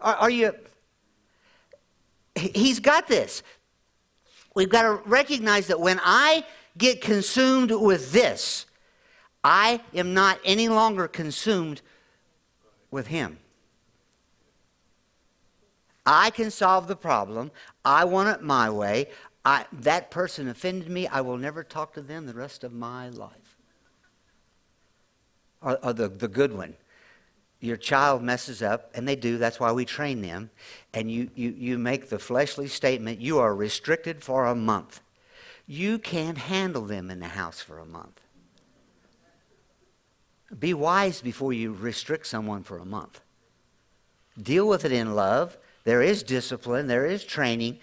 Are, 0.00 0.14
are 0.14 0.30
you? 0.30 0.54
He's 2.34 2.80
got 2.80 3.08
this. 3.08 3.42
We've 4.54 4.68
got 4.68 4.82
to 4.82 5.08
recognize 5.08 5.68
that 5.68 5.80
when 5.80 6.00
I 6.02 6.44
get 6.76 7.00
consumed 7.00 7.70
with 7.70 8.12
this, 8.12 8.66
I 9.42 9.80
am 9.94 10.12
not 10.12 10.38
any 10.44 10.68
longer 10.68 11.08
consumed 11.08 11.80
with 12.90 13.06
Him. 13.06 13.38
I 16.04 16.30
can 16.30 16.50
solve 16.50 16.88
the 16.88 16.96
problem. 16.96 17.50
I 17.84 18.04
want 18.04 18.28
it 18.28 18.42
my 18.42 18.70
way. 18.70 19.08
I, 19.44 19.64
that 19.72 20.10
person 20.10 20.48
offended 20.48 20.90
me. 20.90 21.06
I 21.06 21.20
will 21.20 21.36
never 21.36 21.62
talk 21.62 21.94
to 21.94 22.02
them 22.02 22.26
the 22.26 22.34
rest 22.34 22.64
of 22.64 22.72
my 22.72 23.08
life. 23.10 23.56
Or, 25.62 25.78
or 25.84 25.92
the, 25.92 26.08
the 26.08 26.28
good 26.28 26.52
one. 26.52 26.74
Your 27.60 27.76
child 27.76 28.22
messes 28.22 28.62
up, 28.62 28.90
and 28.94 29.06
they 29.06 29.16
do. 29.16 29.36
That's 29.36 29.60
why 29.60 29.70
we 29.72 29.84
train 29.84 30.22
them. 30.22 30.50
And 30.94 31.10
you, 31.10 31.30
you, 31.34 31.50
you 31.50 31.78
make 31.78 32.08
the 32.08 32.18
fleshly 32.18 32.68
statement 32.68 33.20
you 33.20 33.38
are 33.38 33.54
restricted 33.54 34.22
for 34.24 34.46
a 34.46 34.54
month. 34.54 35.00
You 35.66 35.98
can't 35.98 36.38
handle 36.38 36.86
them 36.86 37.10
in 37.10 37.20
the 37.20 37.28
house 37.28 37.60
for 37.60 37.78
a 37.78 37.84
month. 37.84 38.20
Be 40.58 40.74
wise 40.74 41.20
before 41.20 41.52
you 41.52 41.72
restrict 41.72 42.26
someone 42.26 42.62
for 42.62 42.78
a 42.78 42.84
month. 42.84 43.20
Deal 44.40 44.66
with 44.66 44.84
it 44.84 44.92
in 44.92 45.14
love. 45.14 45.56
There 45.84 46.02
is 46.02 46.22
discipline, 46.22 46.86
there 46.86 47.06
is 47.06 47.24
training. 47.24 47.78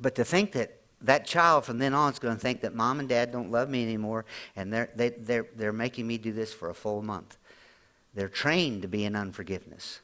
But 0.00 0.14
to 0.16 0.24
think 0.24 0.52
that 0.52 0.80
that 1.02 1.26
child 1.26 1.64
from 1.64 1.78
then 1.78 1.94
on 1.94 2.12
is 2.12 2.18
going 2.18 2.34
to 2.34 2.40
think 2.40 2.62
that 2.62 2.74
mom 2.74 3.00
and 3.00 3.08
dad 3.08 3.30
don't 3.30 3.50
love 3.50 3.68
me 3.68 3.82
anymore 3.82 4.24
and 4.56 4.72
they're, 4.72 4.90
they, 4.96 5.10
they're, 5.10 5.46
they're 5.54 5.72
making 5.72 6.06
me 6.06 6.18
do 6.18 6.32
this 6.32 6.52
for 6.52 6.70
a 6.70 6.74
full 6.74 7.02
month. 7.02 7.36
They're 8.18 8.28
trained 8.28 8.82
to 8.82 8.88
be 8.88 9.04
in 9.04 9.14
unforgiveness. 9.14 10.00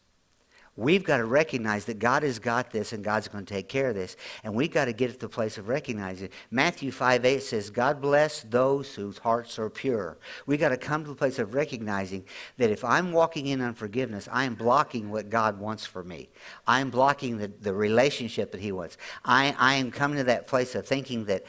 We've 0.76 1.02
got 1.02 1.16
to 1.16 1.24
recognize 1.24 1.84
that 1.86 1.98
God 1.98 2.22
has 2.22 2.38
got 2.38 2.70
this 2.70 2.92
and 2.92 3.02
God's 3.02 3.26
going 3.26 3.44
to 3.44 3.52
take 3.52 3.68
care 3.68 3.88
of 3.88 3.96
this. 3.96 4.16
And 4.44 4.54
we've 4.54 4.70
got 4.70 4.84
to 4.84 4.92
get 4.92 5.10
to 5.10 5.18
the 5.18 5.28
place 5.28 5.58
of 5.58 5.66
recognizing 5.66 6.26
it. 6.26 6.32
Matthew 6.48 6.92
5 6.92 7.24
8 7.24 7.42
says, 7.42 7.70
God 7.70 8.00
bless 8.00 8.42
those 8.42 8.94
whose 8.94 9.18
hearts 9.18 9.58
are 9.58 9.68
pure. 9.68 10.16
We've 10.46 10.60
got 10.60 10.68
to 10.68 10.76
come 10.76 11.02
to 11.02 11.10
the 11.10 11.16
place 11.16 11.40
of 11.40 11.54
recognizing 11.54 12.24
that 12.58 12.70
if 12.70 12.84
I'm 12.84 13.10
walking 13.10 13.48
in 13.48 13.60
unforgiveness, 13.60 14.28
I 14.30 14.44
am 14.44 14.54
blocking 14.54 15.10
what 15.10 15.28
God 15.28 15.58
wants 15.58 15.84
for 15.84 16.04
me. 16.04 16.28
I 16.68 16.78
am 16.78 16.90
blocking 16.90 17.36
the, 17.36 17.48
the 17.48 17.74
relationship 17.74 18.52
that 18.52 18.60
He 18.60 18.70
wants. 18.70 18.96
I, 19.24 19.56
I 19.58 19.74
am 19.74 19.90
coming 19.90 20.18
to 20.18 20.24
that 20.24 20.46
place 20.46 20.76
of 20.76 20.86
thinking 20.86 21.24
that 21.24 21.42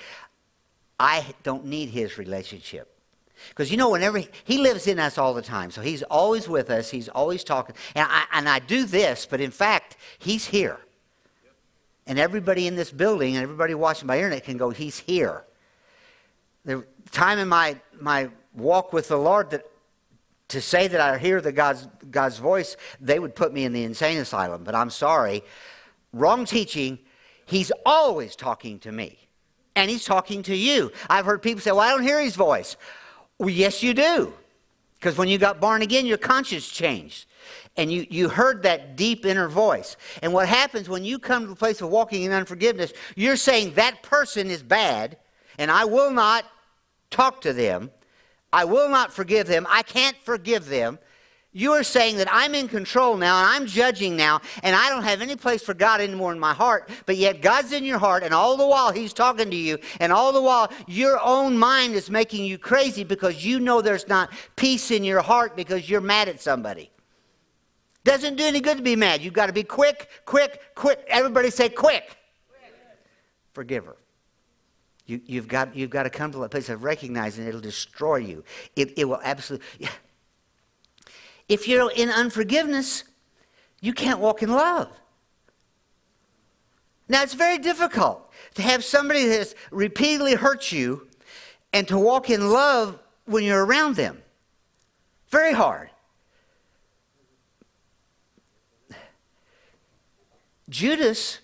I 1.00 1.27
don't 1.43 1.65
need 1.65 1.89
His 1.89 2.17
relationship. 2.17 2.95
Because 3.50 3.72
you 3.72 3.77
know, 3.77 3.89
whenever 3.89 4.18
he, 4.18 4.27
he, 4.44 4.58
lives 4.58 4.88
in 4.88 5.00
us 5.00 5.18
all 5.18 5.34
the 5.34 5.42
time, 5.42 5.72
so 5.72 5.82
he's 5.82 6.04
always 6.04 6.48
with 6.48 6.70
us, 6.70 6.89
he's 6.89 7.10
always 7.10 7.44
talking. 7.44 7.75
And 7.96 8.08
I, 8.10 8.25
and 8.34 8.50
I 8.50 8.60
do 8.60 8.86
this, 8.86 9.25
but 9.25 9.42
in 9.42 9.51
fact, 9.51 9.98
he's 10.20 10.46
here. 10.46 10.80
And 12.08 12.20
everybody 12.20 12.68
in 12.68 12.75
this 12.75 12.92
building 12.92 13.36
and 13.36 13.44
everybody 13.44 13.74
watching 13.74 14.08
by 14.08 14.18
internet 14.18 14.44
can 14.44 14.58
go, 14.58 14.70
he's 14.70 15.00
here. 15.00 15.44
The 16.63 16.86
time 17.12 17.39
in 17.39 17.48
my, 17.48 17.77
my 18.00 18.30
walk 18.54 18.94
with 18.94 19.08
the 19.08 19.18
Lord 19.18 19.51
that 19.51 19.65
to 20.50 20.62
say 20.62 20.88
that 20.88 21.01
I 21.01 21.18
hear 21.18 21.42
the 21.42 21.51
God's, 21.51 21.88
God's 22.10 22.38
voice, 22.38 22.77
they 23.01 23.20
would 23.20 23.36
put 23.36 23.54
me 23.54 23.65
in 23.65 23.74
the 23.74 23.84
insane 23.84 24.18
asylum. 24.18 24.63
But 24.63 24.75
I'm 24.75 24.89
sorry. 24.89 25.44
Wrong 26.13 26.46
teaching. 26.46 27.00
He's 27.46 27.72
always 27.86 28.36
talking 28.36 28.80
to 28.80 28.92
me. 28.92 29.18
And 29.75 29.89
he's 29.89 30.06
talking 30.06 30.44
to 30.44 30.56
you. 30.56 30.92
I've 31.10 31.25
heard 31.25 31.42
people 31.42 31.62
say, 31.62 31.72
Well, 31.72 31.82
I 31.82 31.89
don't 31.89 32.04
hear 32.04 32.22
his 32.22 32.36
voice. 32.36 32.77
Well, 33.39 33.50
yes, 33.50 33.84
you 33.84 33.94
do. 33.94 34.34
Because 34.96 35.18
when 35.18 35.27
you 35.27 35.38
got 35.38 35.60
born 35.60 35.82
again, 35.82 36.06
your 36.06 36.18
conscience 36.18 36.68
changed. 36.68 37.27
And 37.77 37.92
you, 37.92 38.08
you 38.10 38.30
heard 38.30 38.63
that 38.63 38.96
deep 38.96 39.25
inner 39.25 39.48
voice. 39.48 39.98
And 40.24 40.34
what 40.34 40.48
happens 40.48 40.88
when 40.88 41.04
you 41.04 41.20
come 41.20 41.44
to 41.44 41.50
the 41.50 41.56
place 41.56 41.82
of 41.82 41.89
walking 41.89 42.24
in 42.24 42.32
unforgiveness, 42.32 42.94
you're 43.15 43.36
saying 43.36 43.74
that 43.74 44.01
person 44.01 44.50
is 44.50 44.63
bad, 44.63 45.18
and 45.60 45.70
I 45.70 45.86
will 45.86 46.10
not 46.10 46.46
talk 47.12 47.42
to 47.42 47.54
them. 47.54 47.92
I 48.54 48.63
will 48.63 48.89
not 48.89 49.12
forgive 49.12 49.48
them. 49.48 49.68
I 49.70 49.84
can't 49.84 50.15
forgive 50.24 50.68
them. 50.68 50.98
You 51.57 51.71
are 51.71 51.83
saying 51.83 52.17
that 52.17 52.27
I'm 52.29 52.53
in 52.53 52.67
control 52.67 53.15
now 53.15 53.39
and 53.39 53.47
I'm 53.47 53.65
judging 53.65 54.17
now 54.17 54.41
and 54.62 54.75
I 54.75 54.89
don't 54.89 55.03
have 55.03 55.21
any 55.21 55.38
place 55.38 55.63
for 55.63 55.74
God 55.74 56.01
anymore 56.01 56.33
in 56.33 56.39
my 56.39 56.53
heart, 56.53 56.89
but 57.05 57.15
yet 57.15 57.41
God's 57.41 57.71
in 57.71 57.85
your 57.85 57.97
heart 57.97 58.24
and 58.24 58.33
all 58.33 58.57
the 58.57 58.67
while 58.67 58.91
He's 58.91 59.13
talking 59.13 59.50
to 59.50 59.55
you 59.55 59.77
and 60.01 60.12
all 60.12 60.33
the 60.33 60.41
while 60.41 60.69
your 60.85 61.17
own 61.24 61.57
mind 61.57 61.95
is 61.95 62.09
making 62.09 62.43
you 62.43 62.57
crazy 62.57 63.05
because 63.05 63.45
you 63.45 63.62
know 63.62 63.81
there's 63.81 64.09
not 64.09 64.33
peace 64.57 64.91
in 64.91 65.05
your 65.05 65.21
heart 65.21 65.55
because 65.55 65.89
you're 65.89 66.01
mad 66.01 66.27
at 66.27 66.41
somebody. 66.41 66.91
Doesn't 68.03 68.35
do 68.35 68.43
any 68.43 68.59
good 68.59 68.75
to 68.75 68.83
be 68.83 68.97
mad. 68.97 69.21
You've 69.21 69.33
got 69.33 69.45
to 69.45 69.53
be 69.53 69.63
quick, 69.63 70.09
quick, 70.25 70.75
quick. 70.75 71.05
Everybody 71.07 71.51
say 71.51 71.69
quick. 71.69 72.17
Forgive 73.53 73.85
her. 73.85 73.95
You, 75.05 75.21
have 75.35 75.47
got, 75.47 75.74
you've 75.74 75.89
got 75.89 76.03
to 76.03 76.09
come 76.09 76.33
to 76.33 76.43
a 76.43 76.50
place 76.50 76.67
of 76.67 76.83
recognizing 76.83 77.47
it'll 77.47 77.62
destroy 77.62 78.17
you. 78.17 78.43
It, 78.75 78.97
it 78.97 79.05
will 79.05 79.21
absolutely. 79.24 79.88
If 81.48 81.68
you're 81.68 81.92
in 81.92 82.10
unforgiveness, 82.10 83.04
you 83.82 83.94
can't 83.94 84.20
walk 84.20 84.42
in 84.42 84.52
love. 84.52 84.90
Now, 87.08 87.22
it's 87.22 87.36
very 87.36 87.60
difficult 87.60 88.32
to 88.56 88.64
have 88.64 88.84
somebody 88.84 89.28
that 89.28 89.38
has 89.38 89.56
repeatedly 89.72 90.34
hurt 90.34 90.72
you 90.72 91.08
and 91.72 91.88
to 91.88 92.00
walk 92.00 92.30
in 92.30 92.50
love 92.50 93.00
when 93.25 93.44
you're 93.44 93.64
around 93.64 93.96
them. 93.96 94.22
Very 95.30 95.54
hard. 95.54 95.90
Judas 100.68 101.40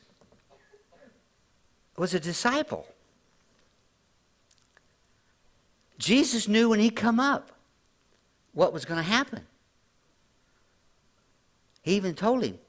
was 1.95 2.15
a 2.15 2.19
disciple. 2.19 2.87
Jesus 5.99 6.47
knew 6.47 6.69
when 6.69 6.79
he 6.79 6.89
come 6.89 7.19
up 7.19 7.51
what 8.53 8.73
was 8.73 8.85
going 8.85 8.97
to 8.97 9.03
happen. 9.03 9.45
He 11.81 11.95
even 11.95 12.13
told 12.13 12.43
him, 12.43 12.59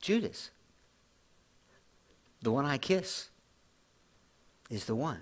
Judas, 0.00 0.50
the 2.42 2.52
one 2.52 2.64
I 2.64 2.78
kiss 2.78 3.28
is 4.70 4.84
the 4.84 4.94
one. 4.94 5.20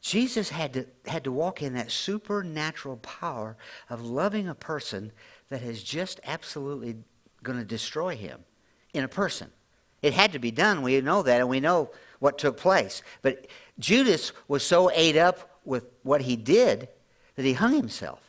Jesus 0.00 0.50
had 0.50 0.74
to, 0.74 0.86
had 1.06 1.24
to 1.24 1.32
walk 1.32 1.62
in 1.62 1.74
that 1.74 1.90
supernatural 1.90 2.98
power 2.98 3.56
of 3.88 4.04
loving 4.04 4.48
a 4.48 4.54
person 4.54 5.12
that 5.48 5.62
is 5.62 5.82
just 5.82 6.20
absolutely 6.24 6.96
going 7.42 7.58
to 7.58 7.64
destroy 7.64 8.16
him 8.16 8.44
in 8.92 9.04
a 9.04 9.08
person. 9.08 9.50
It 10.02 10.12
had 10.12 10.32
to 10.32 10.38
be 10.38 10.50
done. 10.50 10.82
We 10.82 11.00
know 11.00 11.22
that, 11.22 11.40
and 11.40 11.48
we 11.48 11.60
know 11.60 11.90
what 12.18 12.36
took 12.36 12.58
place. 12.58 13.02
But 13.22 13.46
Judas 13.78 14.32
was 14.46 14.62
so 14.62 14.90
ate 14.90 15.16
up 15.16 15.60
with 15.64 15.88
what 16.02 16.20
he 16.20 16.36
did 16.36 16.88
that 17.36 17.44
he 17.44 17.54
hung 17.54 17.74
himself. 17.74 18.20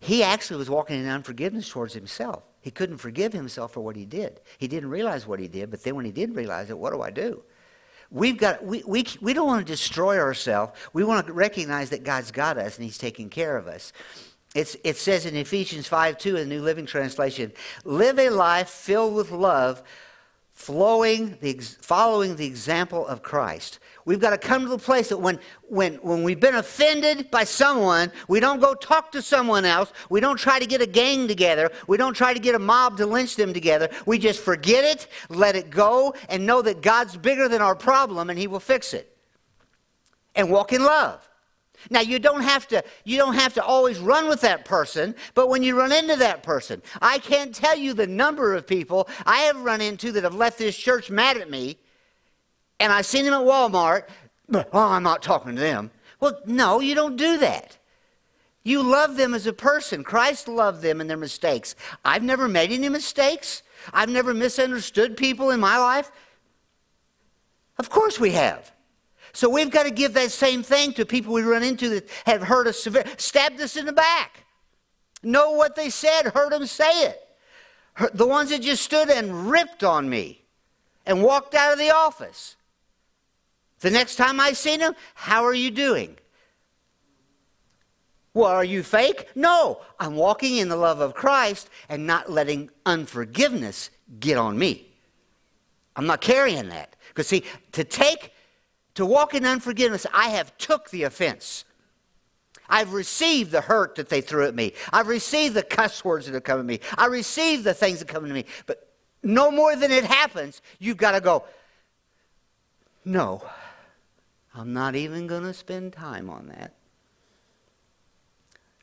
He 0.00 0.22
actually 0.22 0.58
was 0.58 0.70
walking 0.70 1.00
in 1.00 1.08
unforgiveness 1.08 1.68
towards 1.68 1.94
himself. 1.94 2.44
He 2.60 2.70
couldn't 2.70 2.98
forgive 2.98 3.32
himself 3.32 3.72
for 3.72 3.80
what 3.80 3.96
he 3.96 4.04
did. 4.04 4.40
He 4.58 4.68
didn't 4.68 4.90
realize 4.90 5.26
what 5.26 5.40
he 5.40 5.48
did, 5.48 5.70
but 5.70 5.82
then 5.82 5.96
when 5.96 6.04
he 6.04 6.12
did 6.12 6.34
realize 6.34 6.70
it, 6.70 6.78
what 6.78 6.92
do 6.92 7.02
I 7.02 7.10
do? 7.10 7.42
We've 8.10 8.38
got, 8.38 8.64
we, 8.64 8.82
we, 8.86 9.04
we 9.20 9.34
don't 9.34 9.46
want 9.46 9.66
to 9.66 9.70
destroy 9.70 10.18
ourselves. 10.18 10.72
We 10.92 11.04
want 11.04 11.26
to 11.26 11.32
recognize 11.32 11.90
that 11.90 12.04
God's 12.04 12.30
got 12.30 12.56
us 12.56 12.76
and 12.76 12.84
He's 12.84 12.96
taking 12.96 13.28
care 13.28 13.56
of 13.56 13.66
us. 13.66 13.92
It's, 14.54 14.76
it 14.82 14.96
says 14.96 15.26
in 15.26 15.36
Ephesians 15.36 15.86
5 15.86 16.16
2 16.16 16.36
in 16.36 16.48
the 16.48 16.54
New 16.54 16.62
Living 16.62 16.86
Translation 16.86 17.52
live 17.84 18.18
a 18.18 18.30
life 18.30 18.70
filled 18.70 19.14
with 19.14 19.30
love, 19.30 19.82
flowing 20.58 21.38
the, 21.40 21.54
following 21.80 22.34
the 22.34 22.44
example 22.44 23.06
of 23.06 23.22
Christ. 23.22 23.78
We've 24.04 24.18
got 24.18 24.30
to 24.30 24.38
come 24.38 24.64
to 24.64 24.68
the 24.68 24.76
place 24.76 25.08
that 25.10 25.16
when, 25.16 25.38
when, 25.68 25.94
when 25.96 26.24
we've 26.24 26.40
been 26.40 26.56
offended 26.56 27.30
by 27.30 27.44
someone, 27.44 28.10
we 28.26 28.40
don't 28.40 28.58
go 28.58 28.74
talk 28.74 29.12
to 29.12 29.22
someone 29.22 29.64
else. 29.64 29.92
We 30.10 30.18
don't 30.18 30.36
try 30.36 30.58
to 30.58 30.66
get 30.66 30.82
a 30.82 30.86
gang 30.86 31.28
together. 31.28 31.70
We 31.86 31.96
don't 31.96 32.12
try 32.12 32.34
to 32.34 32.40
get 32.40 32.56
a 32.56 32.58
mob 32.58 32.96
to 32.96 33.06
lynch 33.06 33.36
them 33.36 33.54
together. 33.54 33.88
We 34.04 34.18
just 34.18 34.40
forget 34.40 34.84
it, 34.84 35.06
let 35.28 35.54
it 35.54 35.70
go, 35.70 36.12
and 36.28 36.44
know 36.44 36.60
that 36.62 36.82
God's 36.82 37.16
bigger 37.16 37.48
than 37.48 37.62
our 37.62 37.76
problem 37.76 38.28
and 38.28 38.36
He 38.36 38.48
will 38.48 38.58
fix 38.58 38.94
it. 38.94 39.16
And 40.34 40.50
walk 40.50 40.72
in 40.72 40.82
love. 40.82 41.27
Now 41.90 42.00
you 42.00 42.18
don't 42.18 42.42
have 42.42 42.68
to 42.68 42.84
you 43.04 43.16
don't 43.16 43.34
have 43.34 43.54
to 43.54 43.64
always 43.64 43.98
run 43.98 44.28
with 44.28 44.40
that 44.42 44.64
person, 44.64 45.14
but 45.34 45.48
when 45.48 45.62
you 45.62 45.76
run 45.76 45.92
into 45.92 46.16
that 46.16 46.42
person, 46.42 46.82
I 47.00 47.18
can't 47.18 47.54
tell 47.54 47.76
you 47.76 47.94
the 47.94 48.06
number 48.06 48.54
of 48.54 48.66
people 48.66 49.08
I 49.24 49.38
have 49.40 49.60
run 49.60 49.80
into 49.80 50.12
that 50.12 50.24
have 50.24 50.34
left 50.34 50.58
this 50.58 50.76
church 50.76 51.10
mad 51.10 51.36
at 51.36 51.50
me, 51.50 51.78
and 52.80 52.92
I've 52.92 53.06
seen 53.06 53.24
them 53.24 53.34
at 53.34 53.40
Walmart. 53.40 54.04
But, 54.48 54.70
oh, 54.72 54.78
I'm 54.78 55.02
not 55.02 55.22
talking 55.22 55.54
to 55.56 55.60
them. 55.60 55.90
Well, 56.20 56.40
no, 56.46 56.80
you 56.80 56.94
don't 56.94 57.16
do 57.16 57.36
that. 57.38 57.76
You 58.64 58.82
love 58.82 59.16
them 59.16 59.34
as 59.34 59.46
a 59.46 59.52
person. 59.52 60.04
Christ 60.04 60.48
loved 60.48 60.82
them 60.82 61.00
and 61.00 61.08
their 61.08 61.16
mistakes. 61.16 61.74
I've 62.04 62.22
never 62.22 62.48
made 62.48 62.70
any 62.70 62.88
mistakes. 62.88 63.62
I've 63.92 64.08
never 64.08 64.34
misunderstood 64.34 65.16
people 65.16 65.50
in 65.50 65.60
my 65.60 65.78
life. 65.78 66.10
Of 67.78 67.90
course 67.90 68.18
we 68.18 68.32
have. 68.32 68.72
So 69.32 69.48
we've 69.48 69.70
got 69.70 69.84
to 69.84 69.90
give 69.90 70.14
that 70.14 70.30
same 70.30 70.62
thing 70.62 70.92
to 70.94 71.06
people 71.06 71.32
we 71.32 71.42
run 71.42 71.62
into 71.62 71.88
that 71.90 72.08
have 72.26 72.42
hurt 72.42 72.66
us 72.66 72.86
stabbed 73.18 73.60
us 73.60 73.76
in 73.76 73.86
the 73.86 73.92
back. 73.92 74.44
Know 75.22 75.52
what 75.52 75.76
they 75.76 75.90
said, 75.90 76.28
heard 76.34 76.52
them 76.52 76.66
say 76.66 76.90
it. 77.04 77.20
The 78.14 78.26
ones 78.26 78.50
that 78.50 78.62
just 78.62 78.82
stood 78.82 79.10
and 79.10 79.50
ripped 79.50 79.82
on 79.82 80.08
me 80.08 80.42
and 81.04 81.22
walked 81.22 81.54
out 81.54 81.72
of 81.72 81.78
the 81.78 81.90
office. 81.90 82.56
The 83.80 83.90
next 83.90 84.16
time 84.16 84.40
I 84.40 84.52
see 84.52 84.76
them, 84.76 84.94
how 85.14 85.44
are 85.44 85.54
you 85.54 85.70
doing? 85.70 86.16
Well, 88.34 88.50
are 88.50 88.64
you 88.64 88.82
fake? 88.82 89.28
No, 89.34 89.80
I'm 89.98 90.14
walking 90.14 90.58
in 90.58 90.68
the 90.68 90.76
love 90.76 91.00
of 91.00 91.14
Christ 91.14 91.70
and 91.88 92.06
not 92.06 92.30
letting 92.30 92.70
unforgiveness 92.86 93.90
get 94.20 94.36
on 94.36 94.56
me. 94.56 94.86
I'm 95.96 96.06
not 96.06 96.20
carrying 96.20 96.68
that. 96.68 96.94
Because 97.08 97.26
see, 97.26 97.42
to 97.72 97.82
take, 97.82 98.32
to 98.98 99.06
walk 99.06 99.32
in 99.32 99.46
unforgiveness, 99.46 100.08
I 100.12 100.30
have 100.30 100.58
took 100.58 100.90
the 100.90 101.04
offense. 101.04 101.64
I've 102.68 102.92
received 102.92 103.52
the 103.52 103.60
hurt 103.60 103.94
that 103.94 104.08
they 104.08 104.20
threw 104.20 104.44
at 104.44 104.56
me. 104.56 104.72
I've 104.92 105.06
received 105.06 105.54
the 105.54 105.62
cuss 105.62 106.04
words 106.04 106.26
that 106.26 106.34
have 106.34 106.42
come 106.42 106.58
at 106.58 106.66
me. 106.66 106.80
I 106.96 107.06
received 107.06 107.62
the 107.62 107.74
things 107.74 108.00
that 108.00 108.08
come 108.08 108.26
to 108.26 108.34
me. 108.34 108.44
But 108.66 108.92
no 109.22 109.52
more 109.52 109.76
than 109.76 109.92
it 109.92 110.02
happens, 110.02 110.62
you've 110.80 110.96
got 110.96 111.12
to 111.12 111.20
go, 111.20 111.44
no, 113.04 113.40
I'm 114.52 114.72
not 114.72 114.96
even 114.96 115.28
going 115.28 115.44
to 115.44 115.54
spend 115.54 115.92
time 115.92 116.28
on 116.28 116.48
that. 116.48 116.74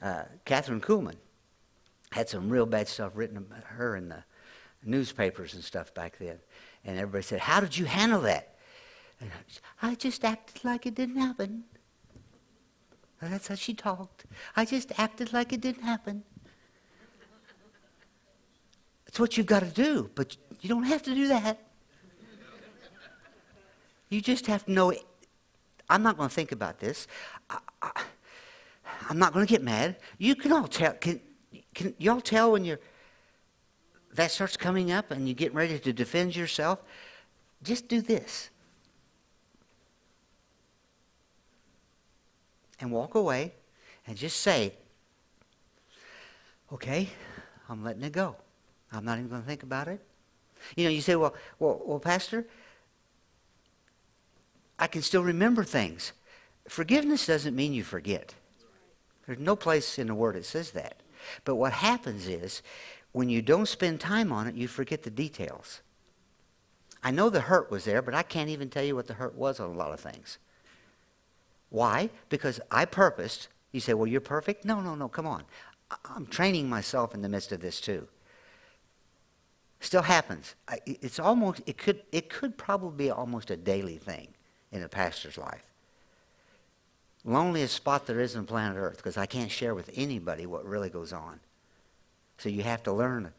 Uh, 0.02 0.24
Kathryn 0.46 0.80
Kuhlman 0.80 1.18
had 2.14 2.30
some 2.30 2.50
real 2.50 2.66
bad 2.66 2.88
stuff 2.88 3.12
written 3.16 3.36
about 3.36 3.66
her 3.66 3.98
in 3.98 4.08
the 4.08 4.24
newspapers 4.82 5.56
and 5.56 5.62
stuff 5.62 5.94
back 5.94 6.18
then. 6.20 6.40
And 6.86 6.98
everybody 6.98 7.24
said, 7.24 7.42
How 7.42 7.60
did 7.60 7.78
you 7.78 7.84
handle 7.84 8.22
that? 8.22 8.55
And 9.20 9.32
I 9.82 9.96
just 9.96 10.24
acted 10.24 10.64
like 10.64 10.86
it 10.86 10.96
didn't 10.96 11.18
happen. 11.18 11.64
And 13.22 13.34
that's 13.34 13.48
how 13.48 13.56
she 13.56 13.74
talked. 13.74 14.26
I 14.56 14.66
just 14.66 14.98
acted 15.00 15.34
like 15.34 15.54
it 15.54 15.62
didn't 15.62 15.84
happen. 15.84 16.24
That's 19.06 19.20
what 19.20 19.38
you've 19.38 19.46
got 19.46 19.62
to 19.62 19.70
do, 19.70 20.10
but 20.16 20.36
you 20.62 20.70
don't 20.70 20.84
have 20.84 21.02
to 21.04 21.16
do 21.16 21.28
that. 21.30 21.60
You 24.10 24.22
just 24.22 24.48
have 24.48 24.66
to 24.66 24.72
know 24.72 24.94
I'm 25.90 26.04
not 26.04 26.18
going 26.18 26.30
to 26.30 26.36
think 26.36 26.52
about 26.52 26.80
this. 26.80 27.08
I, 27.50 27.60
I'm 29.10 29.18
not 29.18 29.34
going 29.34 29.46
to 29.46 29.50
get 29.50 29.64
mad. 29.64 29.98
You 30.18 30.36
can 30.36 30.52
all 30.52 30.68
tell. 30.68 30.94
Can, 30.94 31.20
can 31.74 31.94
y'all 31.98 32.22
tell 32.22 32.52
when 32.52 32.66
you're 32.66 32.80
that 34.14 34.32
starts 34.32 34.56
coming 34.56 34.92
up 34.92 35.12
and 35.12 35.28
you're 35.28 35.36
getting 35.36 35.58
ready 35.58 35.78
to 35.78 35.94
defend 35.94 36.36
yourself? 36.36 36.80
Just 37.64 37.88
do 37.88 38.02
this. 38.02 38.50
And 42.80 42.92
walk 42.92 43.16
away 43.16 43.54
and 44.06 44.18
just 44.18 44.42
say, 44.42 44.74
okay, 46.72 47.10
I'm 47.70 47.84
letting 47.84 48.04
it 48.04 48.12
go. 48.12 48.36
I'm 48.92 49.06
not 49.06 49.18
even 49.18 49.30
going 49.30 49.42
to 49.42 49.48
think 49.48 49.64
about 49.64 49.88
it. 49.88 50.06
You 50.76 50.86
know, 50.86 50.90
you 50.90 51.02
say, 51.02 51.16
well, 51.16 51.34
well, 51.60 51.82
well, 51.86 52.00
Pastor, 52.00 52.46
I 54.78 54.88
can 54.88 55.02
still 55.02 55.24
remember 55.24 55.64
things. 55.64 56.12
Forgiveness 56.68 57.28
doesn't 57.28 57.56
mean 57.56 57.74
you 57.74 57.84
forget. 57.84 58.34
There's 59.26 59.40
no 59.40 59.56
place 59.56 59.98
in 59.98 60.08
the 60.08 60.16
Word 60.16 60.36
that 60.36 60.46
says 60.46 60.72
that. 60.72 61.02
But 61.44 61.56
what 61.56 61.74
happens 61.74 62.28
is, 62.28 62.62
when 63.12 63.30
you 63.30 63.42
don't 63.42 63.68
spend 63.68 64.00
time 64.00 64.32
on 64.32 64.48
it, 64.48 64.56
you 64.56 64.68
forget 64.68 65.04
the 65.04 65.10
details. 65.10 65.82
I 67.02 67.12
know 67.12 67.30
the 67.30 67.42
hurt 67.42 67.72
was 67.72 67.86
there, 67.86 68.02
but 68.02 68.14
I 68.14 68.24
can't 68.24 68.50
even 68.50 68.70
tell 68.70 68.84
you 68.84 68.96
what 68.96 69.08
the 69.08 69.14
hurt 69.14 69.36
was 69.36 69.60
on 69.60 69.70
a 69.70 69.78
lot 69.78 69.94
of 69.94 70.00
things. 70.00 70.38
Why? 71.76 72.10
Because 72.30 72.62
I 72.72 72.86
purposed. 72.86 73.50
You 73.74 73.82
say, 73.82 73.94
well, 73.94 74.08
you're 74.08 74.22
perfect? 74.22 74.64
No, 74.64 74.80
no, 74.80 74.96
no, 74.96 75.10
come 75.10 75.28
on. 75.28 75.44
I'm 76.06 76.26
training 76.26 76.70
myself 76.70 77.14
in 77.14 77.22
the 77.22 77.28
midst 77.28 77.52
of 77.52 77.60
this 77.60 77.82
too. 77.82 78.08
Still 79.82 80.04
happens. 80.04 80.56
It's 80.86 81.20
almost, 81.20 81.62
it 81.66 81.78
could, 81.78 82.04
it 82.14 82.30
could 82.30 82.58
probably 82.58 83.08
be 83.08 83.12
almost 83.12 83.52
a 83.52 83.58
daily 83.58 83.98
thing 83.98 84.30
in 84.72 84.84
a 84.84 84.88
pastor's 84.88 85.38
life. 85.38 85.66
Loneliest 87.26 87.76
spot 87.76 88.08
there 88.08 88.22
is 88.22 88.38
on 88.38 88.46
planet 88.46 88.78
Earth 88.78 88.96
because 88.96 89.18
I 89.18 89.26
can't 89.26 89.52
share 89.52 89.76
with 89.76 89.90
anybody 89.96 90.46
what 90.46 90.64
really 90.66 90.90
goes 90.90 91.12
on. 91.12 91.42
So 92.38 92.48
you 92.48 92.64
have 92.64 92.84
to 92.84 92.94
learn. 92.94 93.34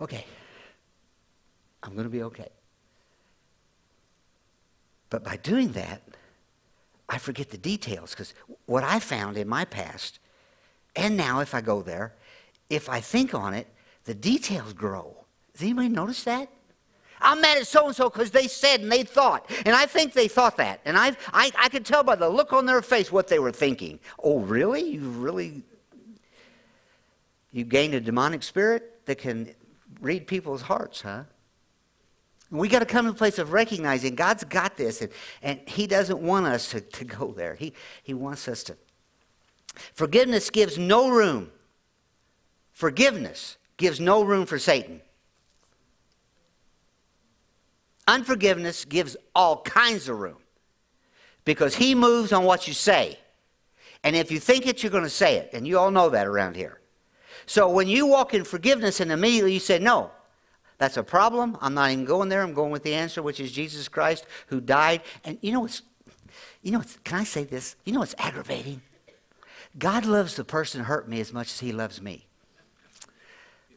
Okay, 0.00 0.26
I'm 1.84 1.92
going 1.92 2.02
to 2.02 2.10
be 2.10 2.24
okay. 2.24 2.48
But 5.08 5.22
by 5.22 5.36
doing 5.36 5.70
that, 5.72 6.02
I 7.08 7.18
forget 7.18 7.50
the 7.50 7.58
details 7.58 8.10
because 8.10 8.34
what 8.66 8.84
I 8.84 8.98
found 8.98 9.36
in 9.36 9.48
my 9.48 9.64
past, 9.64 10.18
and 10.96 11.16
now 11.16 11.40
if 11.40 11.54
I 11.54 11.60
go 11.60 11.82
there, 11.82 12.14
if 12.70 12.88
I 12.88 13.00
think 13.00 13.34
on 13.34 13.54
it, 13.54 13.66
the 14.04 14.14
details 14.14 14.72
grow. 14.72 15.16
Does 15.52 15.62
anybody 15.62 15.88
notice 15.88 16.24
that? 16.24 16.48
I'm 17.20 17.40
mad 17.40 17.58
at 17.58 17.66
so 17.66 17.86
and 17.86 17.96
so 17.96 18.10
because 18.10 18.30
they 18.30 18.48
said 18.48 18.80
and 18.80 18.92
they 18.92 19.02
thought. 19.02 19.50
And 19.64 19.74
I 19.74 19.86
think 19.86 20.12
they 20.12 20.28
thought 20.28 20.56
that. 20.58 20.80
And 20.84 20.98
I, 20.98 21.16
I, 21.32 21.50
I 21.58 21.68
could 21.68 21.86
tell 21.86 22.02
by 22.02 22.16
the 22.16 22.28
look 22.28 22.52
on 22.52 22.66
their 22.66 22.82
face 22.82 23.10
what 23.10 23.28
they 23.28 23.38
were 23.38 23.52
thinking. 23.52 23.98
Oh, 24.22 24.40
really? 24.40 24.82
You 24.82 25.08
really? 25.10 25.62
You 27.52 27.64
gained 27.64 27.94
a 27.94 28.00
demonic 28.00 28.42
spirit 28.42 29.06
that 29.06 29.18
can 29.18 29.54
read 30.00 30.26
people's 30.26 30.62
hearts, 30.62 31.00
huh? 31.00 31.22
We 32.54 32.68
got 32.68 32.78
to 32.78 32.86
come 32.86 33.06
to 33.06 33.10
a 33.10 33.14
place 33.14 33.38
of 33.38 33.52
recognizing 33.52 34.14
God's 34.14 34.44
got 34.44 34.76
this, 34.76 35.02
and, 35.02 35.10
and 35.42 35.60
He 35.66 35.88
doesn't 35.88 36.20
want 36.20 36.46
us 36.46 36.70
to, 36.70 36.80
to 36.80 37.04
go 37.04 37.32
there. 37.32 37.56
He, 37.56 37.72
he 38.04 38.14
wants 38.14 38.46
us 38.46 38.62
to. 38.64 38.76
Forgiveness 39.92 40.50
gives 40.50 40.78
no 40.78 41.10
room. 41.10 41.50
Forgiveness 42.70 43.56
gives 43.76 43.98
no 43.98 44.22
room 44.22 44.46
for 44.46 44.58
Satan. 44.58 45.00
Unforgiveness 48.06 48.84
gives 48.84 49.16
all 49.34 49.62
kinds 49.62 50.08
of 50.08 50.20
room 50.20 50.36
because 51.44 51.74
he 51.74 51.94
moves 51.94 52.32
on 52.32 52.44
what 52.44 52.68
you 52.68 52.74
say. 52.74 53.18
And 54.04 54.14
if 54.14 54.30
you 54.30 54.38
think 54.38 54.66
it, 54.66 54.82
you're 54.82 54.92
going 54.92 55.02
to 55.04 55.10
say 55.10 55.36
it. 55.36 55.50
And 55.54 55.66
you 55.66 55.78
all 55.78 55.90
know 55.90 56.10
that 56.10 56.26
around 56.26 56.54
here. 56.54 56.80
So 57.46 57.68
when 57.68 57.88
you 57.88 58.06
walk 58.06 58.32
in 58.32 58.44
forgiveness 58.44 59.00
and 59.00 59.10
immediately 59.10 59.54
you 59.54 59.60
say, 59.60 59.78
no, 59.78 60.10
that's 60.84 60.96
a 60.96 61.02
problem. 61.02 61.56
I'm 61.60 61.74
not 61.74 61.90
even 61.90 62.04
going 62.04 62.28
there. 62.28 62.42
I'm 62.42 62.54
going 62.54 62.70
with 62.70 62.82
the 62.82 62.94
answer, 62.94 63.22
which 63.22 63.40
is 63.40 63.50
Jesus 63.50 63.88
Christ 63.88 64.26
who 64.48 64.60
died. 64.60 65.02
And 65.24 65.38
you 65.40 65.52
know 65.52 65.60
what's, 65.60 65.82
you 66.62 66.70
know 66.70 66.78
what's, 66.78 66.98
can 67.04 67.18
I 67.18 67.24
say 67.24 67.44
this? 67.44 67.76
You 67.84 67.92
know 67.92 68.00
what's 68.00 68.14
aggravating? 68.18 68.82
God 69.78 70.04
loves 70.04 70.36
the 70.36 70.44
person 70.44 70.80
who 70.80 70.86
hurt 70.86 71.08
me 71.08 71.20
as 71.20 71.32
much 71.32 71.48
as 71.48 71.60
he 71.60 71.72
loves 71.72 72.00
me. 72.00 72.26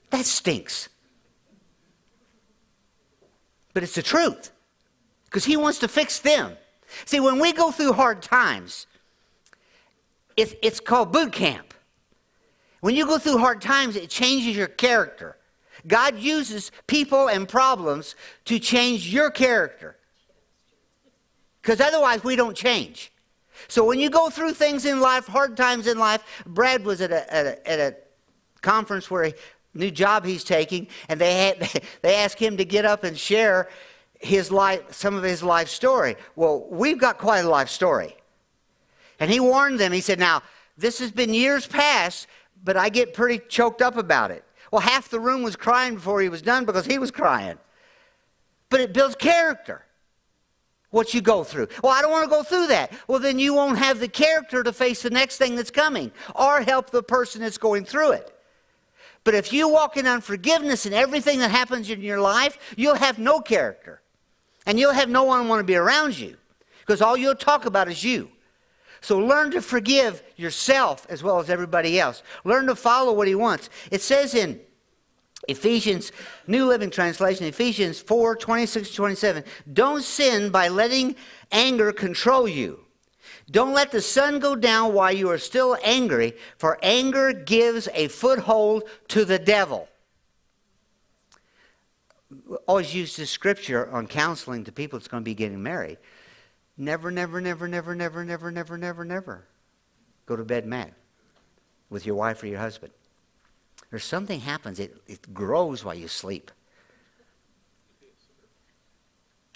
That 0.09 0.25
stinks 0.25 0.89
but 3.77 3.83
it's 3.83 3.93
the 3.93 4.01
truth 4.01 4.51
because 5.25 5.45
He 5.45 5.55
wants 5.55 5.77
to 5.77 5.87
fix 5.87 6.17
them. 6.19 6.57
See, 7.05 7.19
when 7.19 7.37
we 7.37 7.53
go 7.53 7.69
through 7.69 7.93
hard 7.93 8.23
times, 8.23 8.87
it's, 10.35 10.55
it's 10.63 10.79
called 10.79 11.11
boot 11.11 11.31
camp. 11.31 11.75
When 12.79 12.95
you 12.95 13.05
go 13.05 13.19
through 13.19 13.37
hard 13.37 13.61
times, 13.61 13.95
it 13.95 14.09
changes 14.09 14.57
your 14.57 14.65
character. 14.65 15.36
God 15.87 16.19
uses 16.19 16.71
people 16.85 17.29
and 17.29 17.47
problems 17.47 18.15
to 18.45 18.59
change 18.59 19.11
your 19.11 19.31
character. 19.31 19.95
Because 21.61 21.79
otherwise, 21.79 22.23
we 22.23 22.35
don't 22.35 22.55
change. 22.55 23.11
So 23.67 23.83
when 23.83 23.99
you 23.99 24.09
go 24.09 24.29
through 24.29 24.53
things 24.53 24.85
in 24.85 24.99
life, 24.99 25.25
hard 25.27 25.57
times 25.57 25.87
in 25.87 25.97
life, 25.97 26.23
Brad 26.45 26.85
was 26.85 27.01
at 27.01 27.11
a, 27.11 27.33
at 27.33 27.45
a, 27.45 27.69
at 27.69 27.79
a 27.79 27.95
conference 28.61 29.09
where 29.09 29.25
he, 29.25 29.33
new 29.73 29.91
job 29.91 30.25
he's 30.25 30.43
taking, 30.43 30.87
and 31.09 31.19
they, 31.19 31.47
had, 31.47 31.83
they 32.01 32.15
asked 32.15 32.39
him 32.39 32.57
to 32.57 32.65
get 32.65 32.85
up 32.85 33.03
and 33.03 33.17
share 33.17 33.69
his 34.19 34.51
life, 34.51 34.93
some 34.93 35.15
of 35.15 35.23
his 35.23 35.43
life 35.43 35.69
story. 35.69 36.15
Well, 36.35 36.65
we've 36.69 36.99
got 36.99 37.17
quite 37.17 37.45
a 37.45 37.49
life 37.49 37.69
story. 37.69 38.15
And 39.19 39.31
he 39.31 39.39
warned 39.39 39.79
them, 39.79 39.91
he 39.91 40.01
said, 40.01 40.19
Now, 40.19 40.43
this 40.77 40.99
has 40.99 41.11
been 41.11 41.33
years 41.33 41.65
past, 41.65 42.27
but 42.63 42.77
I 42.77 42.89
get 42.89 43.13
pretty 43.13 43.39
choked 43.47 43.81
up 43.81 43.97
about 43.97 44.31
it. 44.31 44.43
Well, 44.71 44.81
half 44.81 45.09
the 45.09 45.19
room 45.19 45.43
was 45.43 45.55
crying 45.55 45.95
before 45.95 46.21
he 46.21 46.29
was 46.29 46.41
done 46.41 46.65
because 46.65 46.85
he 46.85 46.97
was 46.97 47.11
crying. 47.11 47.57
But 48.69 48.81
it 48.81 48.93
builds 48.93 49.15
character. 49.15 49.83
what 50.89 51.13
you 51.13 51.21
go 51.21 51.43
through. 51.43 51.67
Well, 51.83 51.91
I 51.91 52.01
don't 52.01 52.11
want 52.11 52.25
to 52.25 52.29
go 52.29 52.43
through 52.43 52.67
that. 52.67 52.91
Well, 53.07 53.19
then 53.19 53.39
you 53.39 53.53
won't 53.53 53.77
have 53.77 53.99
the 53.99 54.07
character 54.07 54.63
to 54.63 54.71
face 54.71 55.01
the 55.01 55.09
next 55.09 55.37
thing 55.37 55.55
that's 55.55 55.71
coming 55.71 56.11
or 56.35 56.61
help 56.61 56.89
the 56.89 57.03
person 57.03 57.41
that's 57.41 57.57
going 57.57 57.85
through 57.85 58.13
it. 58.13 58.33
But 59.23 59.33
if 59.35 59.51
you 59.51 59.67
walk 59.67 59.97
in 59.97 60.07
unforgiveness 60.07 60.85
in 60.85 60.93
everything 60.93 61.39
that 61.39 61.51
happens 61.51 61.89
in 61.89 62.01
your 62.01 62.21
life, 62.21 62.57
you'll 62.77 62.95
have 62.95 63.19
no 63.19 63.41
character. 63.41 64.01
And 64.65 64.79
you'll 64.79 64.93
have 64.93 65.09
no 65.09 65.23
one 65.23 65.47
want 65.47 65.59
to 65.59 65.65
be 65.65 65.75
around 65.75 66.17
you 66.17 66.37
because 66.79 67.01
all 67.01 67.17
you'll 67.17 67.35
talk 67.35 67.65
about 67.65 67.89
is 67.89 68.03
you. 68.03 68.29
So 69.01 69.19
learn 69.19 69.51
to 69.51 69.61
forgive 69.61 70.23
yourself 70.35 71.05
as 71.09 71.23
well 71.23 71.39
as 71.39 71.49
everybody 71.49 71.99
else. 71.99 72.23
Learn 72.43 72.67
to 72.67 72.75
follow 72.75 73.13
what 73.13 73.27
he 73.27 73.35
wants. 73.35 73.69
It 73.91 74.01
says 74.01 74.33
in 74.33 74.59
Ephesians, 75.47 76.11
New 76.47 76.65
Living 76.65 76.89
Translation, 76.89 77.45
Ephesians 77.45 77.99
4 77.99 78.35
26 78.35 78.91
27. 78.91 79.43
Don't 79.71 80.03
sin 80.03 80.49
by 80.49 80.67
letting 80.67 81.15
anger 81.51 81.91
control 81.91 82.47
you. 82.47 82.85
Don't 83.49 83.73
let 83.73 83.91
the 83.91 84.01
sun 84.01 84.39
go 84.39 84.55
down 84.55 84.93
while 84.93 85.11
you 85.11 85.29
are 85.29 85.37
still 85.37 85.77
angry, 85.83 86.33
for 86.57 86.77
anger 86.81 87.31
gives 87.31 87.87
a 87.93 88.09
foothold 88.09 88.83
to 89.09 89.23
the 89.23 89.39
devil. 89.39 89.87
Always 92.65 92.93
use 92.93 93.15
this 93.15 93.29
scripture 93.29 93.89
on 93.89 94.07
counseling 94.07 94.65
to 94.65 94.71
people 94.73 94.99
that's 94.99 95.07
going 95.07 95.23
to 95.23 95.25
be 95.25 95.35
getting 95.35 95.63
married. 95.63 95.97
Never, 96.77 97.09
never, 97.11 97.41
never, 97.41 97.67
never, 97.67 97.95
never, 97.95 98.23
never, 98.23 98.51
never, 98.51 98.77
never, 98.77 99.05
never 99.05 99.47
go 100.27 100.35
to 100.35 100.45
bed 100.45 100.67
mad 100.67 100.93
with 101.89 102.05
your 102.05 102.15
wife 102.15 102.43
or 102.43 102.47
your 102.47 102.59
husband. 102.59 102.93
There's 103.89 104.03
something 104.03 104.41
happens, 104.41 104.79
it, 104.79 105.01
it 105.07 105.33
grows 105.33 105.83
while 105.83 105.95
you 105.95 106.07
sleep. 106.07 106.51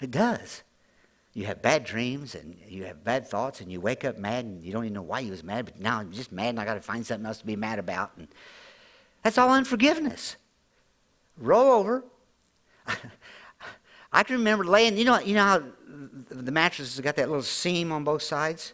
It 0.00 0.10
does. 0.10 0.62
You 1.34 1.46
have 1.46 1.62
bad 1.62 1.84
dreams 1.84 2.34
and 2.34 2.56
you 2.66 2.84
have 2.84 3.04
bad 3.04 3.28
thoughts 3.28 3.60
and 3.60 3.70
you 3.70 3.80
wake 3.80 4.04
up 4.04 4.18
mad 4.18 4.44
and 4.44 4.64
you 4.64 4.72
don't 4.72 4.84
even 4.84 4.94
know 4.94 5.02
why 5.02 5.20
you 5.20 5.30
was 5.30 5.44
mad, 5.44 5.66
but 5.66 5.78
now 5.78 5.98
I'm 5.98 6.10
just 6.12 6.32
mad 6.32 6.48
and 6.48 6.60
I 6.60 6.64
got 6.64 6.74
to 6.74 6.80
find 6.80 7.06
something 7.06 7.24
else 7.24 7.38
to 7.38 7.46
be 7.46 7.56
mad 7.56 7.78
about. 7.78 8.12
And 8.16 8.28
that's 9.22 9.38
all 9.38 9.50
unforgiveness. 9.50 10.36
Roll 11.38 11.70
over. 11.70 12.04
I 14.12 14.22
can 14.24 14.36
remember 14.36 14.64
laying, 14.64 14.98
you 14.98 15.04
know, 15.04 15.20
you 15.20 15.34
know 15.34 15.44
how 15.44 15.62
the 16.30 16.52
mattress 16.52 16.94
has 16.94 17.00
got 17.00 17.16
that 17.16 17.28
little 17.28 17.42
seam 17.42 17.92
on 17.92 18.04
both 18.04 18.22
sides? 18.22 18.72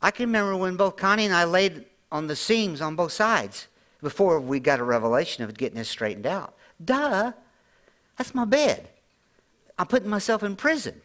I 0.00 0.10
can 0.10 0.26
remember 0.26 0.56
when 0.56 0.76
both 0.76 0.96
Connie 0.96 1.24
and 1.24 1.34
I 1.34 1.44
laid 1.44 1.84
on 2.12 2.26
the 2.26 2.36
seams 2.36 2.80
on 2.80 2.94
both 2.94 3.12
sides 3.12 3.66
before 4.00 4.40
we 4.40 4.60
got 4.60 4.78
a 4.78 4.84
revelation 4.84 5.44
of 5.44 5.56
getting 5.56 5.78
this 5.78 5.88
straightened 5.88 6.26
out. 6.26 6.54
Duh. 6.82 7.32
That's 8.16 8.34
my 8.34 8.44
bed. 8.44 8.88
I'm 9.78 9.86
putting 9.86 10.08
myself 10.08 10.42
in 10.42 10.56
prison. 10.56 11.00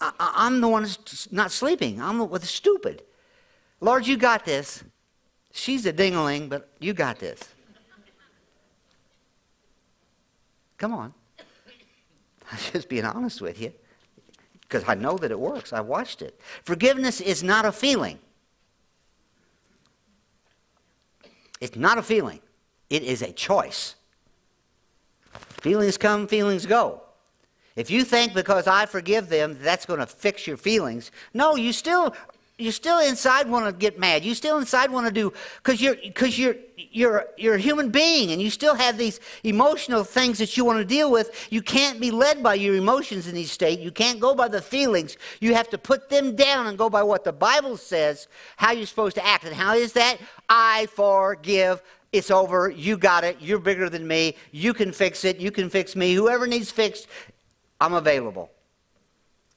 I, 0.00 0.46
am 0.46 0.60
the 0.60 0.68
one 0.68 0.82
who's 0.82 1.28
not 1.30 1.50
sleeping. 1.50 2.00
I'm 2.00 2.18
the, 2.18 2.26
the 2.26 2.46
stupid. 2.46 3.02
Lord, 3.80 4.06
you 4.06 4.16
got 4.16 4.44
this. 4.44 4.84
She's 5.52 5.86
a 5.86 5.92
dingaling, 5.92 6.48
but 6.48 6.70
you 6.78 6.92
got 6.92 7.18
this. 7.18 7.40
Come 10.76 10.94
on. 10.94 11.14
I'm 12.52 12.58
just 12.72 12.88
being 12.88 13.04
honest 13.04 13.40
with 13.40 13.60
you 13.60 13.72
because 14.68 14.84
I 14.86 14.94
know 14.94 15.16
that 15.18 15.30
it 15.30 15.40
works. 15.40 15.72
I 15.72 15.80
watched 15.80 16.20
it. 16.20 16.38
Forgiveness 16.62 17.20
is 17.20 17.42
not 17.42 17.64
a 17.64 17.72
feeling. 17.72 18.18
It's 21.60 21.76
not 21.76 21.98
a 21.98 22.02
feeling, 22.02 22.40
it 22.88 23.02
is 23.02 23.22
a 23.22 23.32
choice. 23.32 23.96
Feelings 25.60 25.96
come, 25.96 26.28
feelings 26.28 26.66
go. 26.66 27.02
If 27.74 27.90
you 27.90 28.04
think 28.04 28.32
because 28.32 28.66
I 28.66 28.86
forgive 28.86 29.28
them, 29.28 29.58
that's 29.60 29.86
going 29.86 30.00
to 30.00 30.06
fix 30.06 30.46
your 30.46 30.56
feelings, 30.56 31.10
no, 31.34 31.56
you 31.56 31.72
still 31.72 32.14
you 32.58 32.72
still 32.72 32.98
inside 32.98 33.48
want 33.48 33.66
to 33.66 33.72
get 33.72 34.00
mad. 34.00 34.24
You 34.24 34.34
still 34.34 34.58
inside 34.58 34.90
want 34.90 35.06
to 35.06 35.12
do 35.12 35.32
because 35.62 35.80
you're 35.80 35.94
because 35.94 36.36
you're 36.36 36.56
you're 36.76 37.26
you're 37.36 37.54
a 37.54 37.58
human 37.58 37.90
being 37.90 38.32
and 38.32 38.42
you 38.42 38.50
still 38.50 38.74
have 38.74 38.98
these 38.98 39.20
emotional 39.44 40.02
things 40.02 40.38
that 40.38 40.56
you 40.56 40.64
want 40.64 40.80
to 40.80 40.84
deal 40.84 41.08
with. 41.10 41.46
You 41.50 41.62
can't 41.62 42.00
be 42.00 42.10
led 42.10 42.42
by 42.42 42.54
your 42.54 42.74
emotions 42.74 43.28
in 43.28 43.34
these 43.36 43.52
state. 43.52 43.78
You 43.78 43.92
can't 43.92 44.18
go 44.18 44.34
by 44.34 44.48
the 44.48 44.60
feelings. 44.60 45.16
You 45.40 45.54
have 45.54 45.70
to 45.70 45.78
put 45.78 46.08
them 46.08 46.34
down 46.34 46.66
and 46.66 46.76
go 46.76 46.90
by 46.90 47.04
what 47.04 47.22
the 47.22 47.32
Bible 47.32 47.76
says 47.76 48.26
how 48.56 48.72
you're 48.72 48.86
supposed 48.86 49.14
to 49.16 49.24
act. 49.24 49.44
And 49.44 49.54
how 49.54 49.74
is 49.74 49.92
that? 49.92 50.18
I 50.48 50.86
forgive. 50.86 51.80
It's 52.10 52.30
over. 52.30 52.70
You 52.70 52.96
got 52.96 53.22
it. 53.22 53.36
You're 53.38 53.60
bigger 53.60 53.88
than 53.88 54.06
me. 54.08 54.34
You 54.50 54.74
can 54.74 54.90
fix 54.90 55.24
it. 55.24 55.38
You 55.38 55.52
can 55.52 55.70
fix 55.70 55.94
me. 55.94 56.12
Whoever 56.14 56.48
needs 56.48 56.72
fixed, 56.72 57.06
I'm 57.80 57.94
available. 57.94 58.50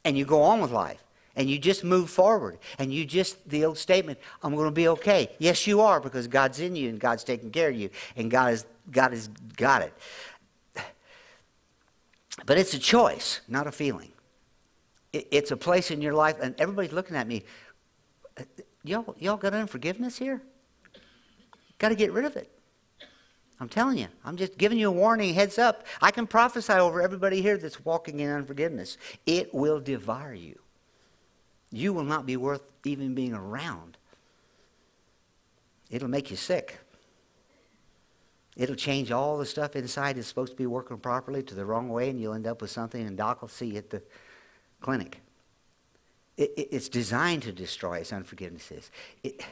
And 0.06 0.16
you 0.16 0.26
go 0.26 0.44
on 0.44 0.62
with 0.62 0.72
life 0.72 1.04
and 1.36 1.50
you 1.50 1.58
just 1.58 1.84
move 1.84 2.10
forward. 2.10 2.58
And 2.80 2.94
you 2.94 3.06
just 3.06 3.50
the 3.50 3.65
old 3.65 3.78
statement 3.78 4.20
i'm 4.44 4.56
going 4.56 4.67
to 4.67 4.72
be 4.72 4.88
okay. 4.89 5.30
Yes 5.39 5.65
you 5.67 5.82
are 5.82 6.00
because 6.00 6.28
god's 6.28 6.60
in 6.60 6.76
you 6.76 6.89
and 6.89 7.00
god's 7.00 7.24
taking 7.24 7.52
care 7.52 7.70
of 7.70 7.76
you 7.76 7.89
and 8.15 8.30
god 8.30 8.50
has 8.50 8.65
god 8.89 9.12
has 9.12 9.28
got 9.56 9.82
it. 9.82 9.94
But 12.46 12.58
it's 12.58 12.74
a 12.74 12.80
choice 12.80 13.41
not 13.48 13.67
a 13.67 13.72
feeling. 13.72 14.12
It's 15.13 15.52
a 15.52 15.58
place 15.58 15.91
in 15.91 16.02
your 16.02 16.13
life 16.13 16.38
and 16.41 16.56
everybody's 16.60 16.94
looking 16.94 17.15
at 17.15 17.28
me 17.28 17.44
uh, 18.39 18.44
y'all, 18.84 19.15
y'all 19.20 19.38
got 19.38 19.54
unforgiveness 19.54 20.17
here? 20.17 20.41
Got 21.80 21.89
to 21.89 21.96
get 21.96 22.12
rid 22.12 22.26
of 22.26 22.36
it. 22.36 22.50
I'm 23.60 23.70
telling 23.70 24.00
you 24.00 24.08
i'm 24.26 24.38
just 24.38 24.58
giving 24.58 24.80
you 24.80 24.88
a 24.88 24.91
warning 24.91 25.36
heads 25.36 25.60
up. 25.60 25.86
I 26.02 26.10
can 26.10 26.26
prophesy 26.26 26.74
over 26.74 27.00
everybody 27.00 27.44
here 27.44 27.58
that's 27.58 27.86
walking 27.86 28.20
in 28.20 28.30
unforgiveness. 28.32 28.98
It 29.28 29.54
will 29.54 29.80
devour 29.80 30.34
you 30.34 30.60
you 31.72 31.94
will 31.94 32.04
not 32.04 32.26
be 32.26 32.38
worth 32.38 32.62
even 32.84 33.16
being 33.16 33.34
around. 33.34 33.98
It'll 35.90 36.10
make 36.10 36.30
you 36.30 36.38
sick. 36.38 36.80
It'll 38.58 38.76
change 38.76 39.12
all 39.12 39.38
the 39.38 39.46
stuff 39.46 39.76
inside 39.76 40.18
that's 40.18 40.28
supposed 40.28 40.52
to 40.52 40.58
be 40.58 40.66
working 40.66 40.98
properly 40.98 41.42
to 41.44 41.56
the 41.56 41.66
wrong 41.66 41.90
way, 41.90 42.10
and 42.10 42.20
you'll 42.20 42.34
end 42.34 42.48
up 42.48 42.62
with 42.62 42.70
something, 42.70 43.06
and 43.06 43.18
Doc 43.18 43.42
will 43.42 43.50
see 43.50 43.68
you 43.68 43.78
at 43.78 43.90
the 43.90 44.02
clinic. 44.82 45.22
It, 46.38 46.52
it, 46.58 46.68
it's 46.72 46.90
designed 46.90 47.44
to 47.44 47.54
destroy 47.54 48.02
us, 48.02 48.12
unforgiveness 48.12 48.72
is. 48.72 48.92
It, 49.24 49.44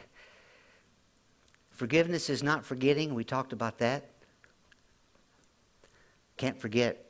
forgiveness 1.72 2.30
is 2.30 2.44
not 2.44 2.66
forgetting. 2.66 3.14
We 3.14 3.24
talked 3.24 3.54
about 3.54 3.78
that. 3.80 4.10
Can't 6.36 6.60
forget. 6.60 7.06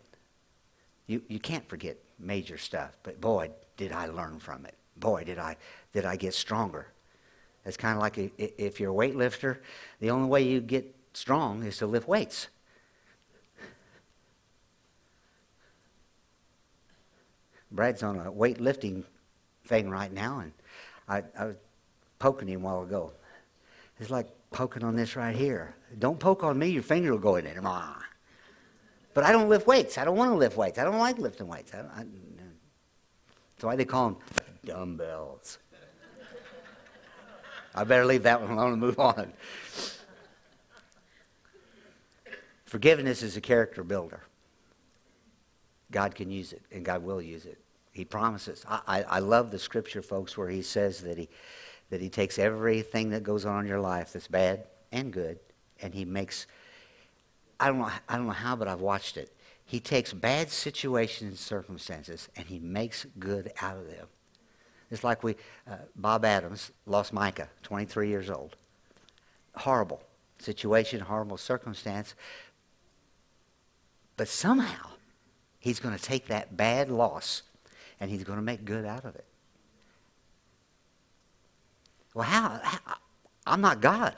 You, 1.08 1.24
you 1.28 1.39
can't 1.39 1.67
forget 1.67 1.98
major 2.19 2.58
stuff, 2.58 2.98
but 3.02 3.19
boy, 3.19 3.50
did 3.78 3.91
I 3.91 4.08
learn 4.08 4.39
from 4.39 4.65
it 4.65 4.79
boy, 4.99 5.23
did 5.23 5.38
I, 5.38 5.55
did 5.93 6.05
I 6.05 6.15
get 6.15 6.33
stronger. 6.33 6.88
It's 7.65 7.77
kind 7.77 7.95
of 7.95 8.01
like 8.01 8.17
if 8.38 8.79
you're 8.79 8.91
a 8.91 8.95
weightlifter, 8.95 9.57
the 9.99 10.09
only 10.09 10.27
way 10.27 10.41
you 10.43 10.62
get 10.62 10.95
strong 11.13 11.63
is 11.63 11.77
to 11.77 11.88
lift 11.88 12.07
weights. 12.07 12.47
Brad's 17.71 18.01
on 18.01 18.17
a 18.17 18.31
weightlifting 18.31 19.03
thing 19.65 19.89
right 19.89 20.12
now, 20.12 20.39
and 20.39 20.51
I, 21.07 21.23
I 21.38 21.45
was 21.45 21.55
poking 22.17 22.47
him 22.47 22.62
a 22.62 22.65
while 22.65 22.81
ago. 22.81 23.13
It's 23.99 24.09
like 24.09 24.27
poking 24.49 24.83
on 24.83 24.95
this 24.95 25.15
right 25.15 25.35
here. 25.35 25.75
Don't 25.99 26.19
poke 26.19 26.43
on 26.43 26.57
me, 26.57 26.69
your 26.69 26.81
finger 26.81 27.12
will 27.12 27.19
go 27.19 27.35
in 27.35 27.45
it. 27.45 27.57
But 27.62 29.23
I 29.23 29.31
don't 29.31 29.49
lift 29.49 29.67
weights. 29.67 29.97
I 29.97 30.05
don't 30.05 30.15
want 30.17 30.31
to 30.31 30.38
lift 30.38 30.57
weights. 30.57 30.79
I 30.79 30.83
don't 30.83 30.97
like 30.97 31.19
lifting 31.19 31.47
weights. 31.47 31.73
I, 31.73 31.79
I, 31.79 32.05
that's 33.55 33.63
why 33.63 33.75
they 33.75 33.85
call 33.85 34.12
them 34.12 34.17
dumbbells. 34.63 35.60
I 37.76 37.84
better 37.84 38.06
leave 38.06 38.24
that 38.24 38.41
one 38.41 38.52
alone 38.52 38.74
and 38.74 38.82
move 38.82 39.00
on. 39.00 39.32
Forgiveness 42.65 43.24
is 43.24 43.36
a 43.36 43.41
character 43.41 43.84
builder. 43.84 44.22
God 45.91 46.13
can 46.13 46.30
use 46.30 46.54
it, 46.54 46.62
and 46.72 46.86
God 46.86 47.04
will 47.04 47.22
use 47.22 47.45
it. 47.45 47.58
He 47.91 48.06
promises. 48.06 48.63
I, 48.67 48.82
I, 48.88 49.04
I, 49.04 49.19
love 49.19 49.50
the 49.50 49.58
scripture, 49.58 50.02
folks, 50.02 50.38
where 50.38 50.50
He 50.50 50.62
says 50.62 51.02
that 51.02 51.17
He 51.17 51.30
that 51.89 52.00
He 52.00 52.10
takes 52.10 52.38
everything 52.38 53.10
that 53.10 53.24
goes 53.24 53.45
on 53.45 53.62
in 53.62 53.67
your 53.67 53.80
life 53.80 54.13
that's 54.13 54.28
bad 54.28 54.65
and 54.91 55.12
good, 55.12 55.39
and 55.82 55.93
He 55.93 56.06
makes. 56.06 56.45
I 57.60 57.67
don't 57.67 57.80
know. 57.80 57.89
I 58.08 58.15
don't 58.15 58.28
know 58.28 58.34
how, 58.34 58.56
but 58.56 58.67
I've 58.67 58.82
watched 58.82 59.17
it. 59.17 59.36
He 59.65 59.80
takes 59.80 60.13
bad 60.13 60.50
situations 60.52 61.30
and 61.30 61.39
circumstances, 61.39 62.30
and 62.36 62.45
He 62.45 62.60
makes 62.60 63.06
good 63.17 63.52
out 63.62 63.78
of 63.78 63.88
them. 63.88 64.08
It's 64.91 65.04
like 65.04 65.23
we, 65.23 65.36
uh, 65.69 65.75
Bob 65.95 66.25
Adams 66.25 66.71
lost 66.86 67.13
Micah, 67.13 67.49
23 67.63 68.10
years 68.10 68.30
old. 68.30 68.56
Horrible 69.56 70.02
situation, 70.39 71.02
horrible 71.02 71.38
circumstance. 71.38 72.15
But 74.17 74.28
somehow, 74.28 74.89
he's 75.60 75.80
going 75.80 75.95
to 75.95 76.02
take 76.02 76.28
that 76.28 76.58
bad 76.58 76.89
loss 76.89 77.43
and 77.99 78.10
he's 78.10 78.23
going 78.23 78.39
to 78.39 78.43
make 78.43 78.65
good 78.65 78.86
out 78.86 79.06
of 79.06 79.15
it. 79.15 79.25
Well, 82.13 82.25
how? 82.25 82.60
how? 82.63 82.95
I'm 83.45 83.62
not 83.62 83.82
God. 83.82 84.15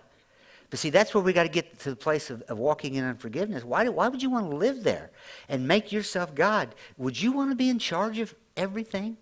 But 0.69 0.79
see, 0.79 0.89
that's 0.89 1.13
where 1.13 1.21
we 1.21 1.33
got 1.33 1.43
to 1.43 1.49
get 1.49 1.79
to 1.79 1.89
the 1.89 1.95
place 1.95 2.29
of, 2.29 2.41
of 2.43 2.57
walking 2.57 2.95
in 2.95 3.03
unforgiveness. 3.03 3.65
Why, 3.65 3.87
why 3.89 4.07
would 4.07 4.23
you 4.23 4.29
want 4.29 4.49
to 4.49 4.55
live 4.55 4.83
there 4.83 5.11
and 5.49 5.67
make 5.67 5.91
yourself 5.91 6.33
God? 6.33 6.73
Would 6.97 7.21
you 7.21 7.33
want 7.33 7.51
to 7.51 7.55
be 7.55 7.69
in 7.69 7.77
charge 7.77 8.19
of 8.19 8.33
everything? 8.55 9.17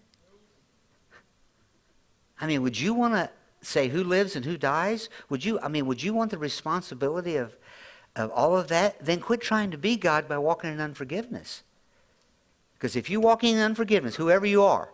I 2.39 2.47
mean, 2.47 2.61
would 2.61 2.79
you 2.79 2.93
want 2.93 3.13
to 3.15 3.29
say 3.61 3.89
who 3.89 4.03
lives 4.03 4.35
and 4.35 4.45
who 4.45 4.57
dies? 4.57 5.09
Would 5.29 5.43
you, 5.43 5.59
I 5.59 5.67
mean, 5.67 5.85
would 5.85 6.01
you 6.01 6.13
want 6.13 6.31
the 6.31 6.37
responsibility 6.37 7.35
of, 7.35 7.55
of 8.15 8.31
all 8.31 8.57
of 8.57 8.67
that? 8.69 9.03
Then 9.03 9.19
quit 9.19 9.41
trying 9.41 9.71
to 9.71 9.77
be 9.77 9.97
God 9.97 10.27
by 10.27 10.37
walking 10.37 10.71
in 10.71 10.79
unforgiveness. 10.79 11.63
Because 12.73 12.95
if 12.95 13.09
you 13.09 13.19
walk 13.19 13.43
in 13.43 13.57
unforgiveness, 13.57 14.15
whoever 14.15 14.45
you 14.45 14.63
are, 14.63 14.89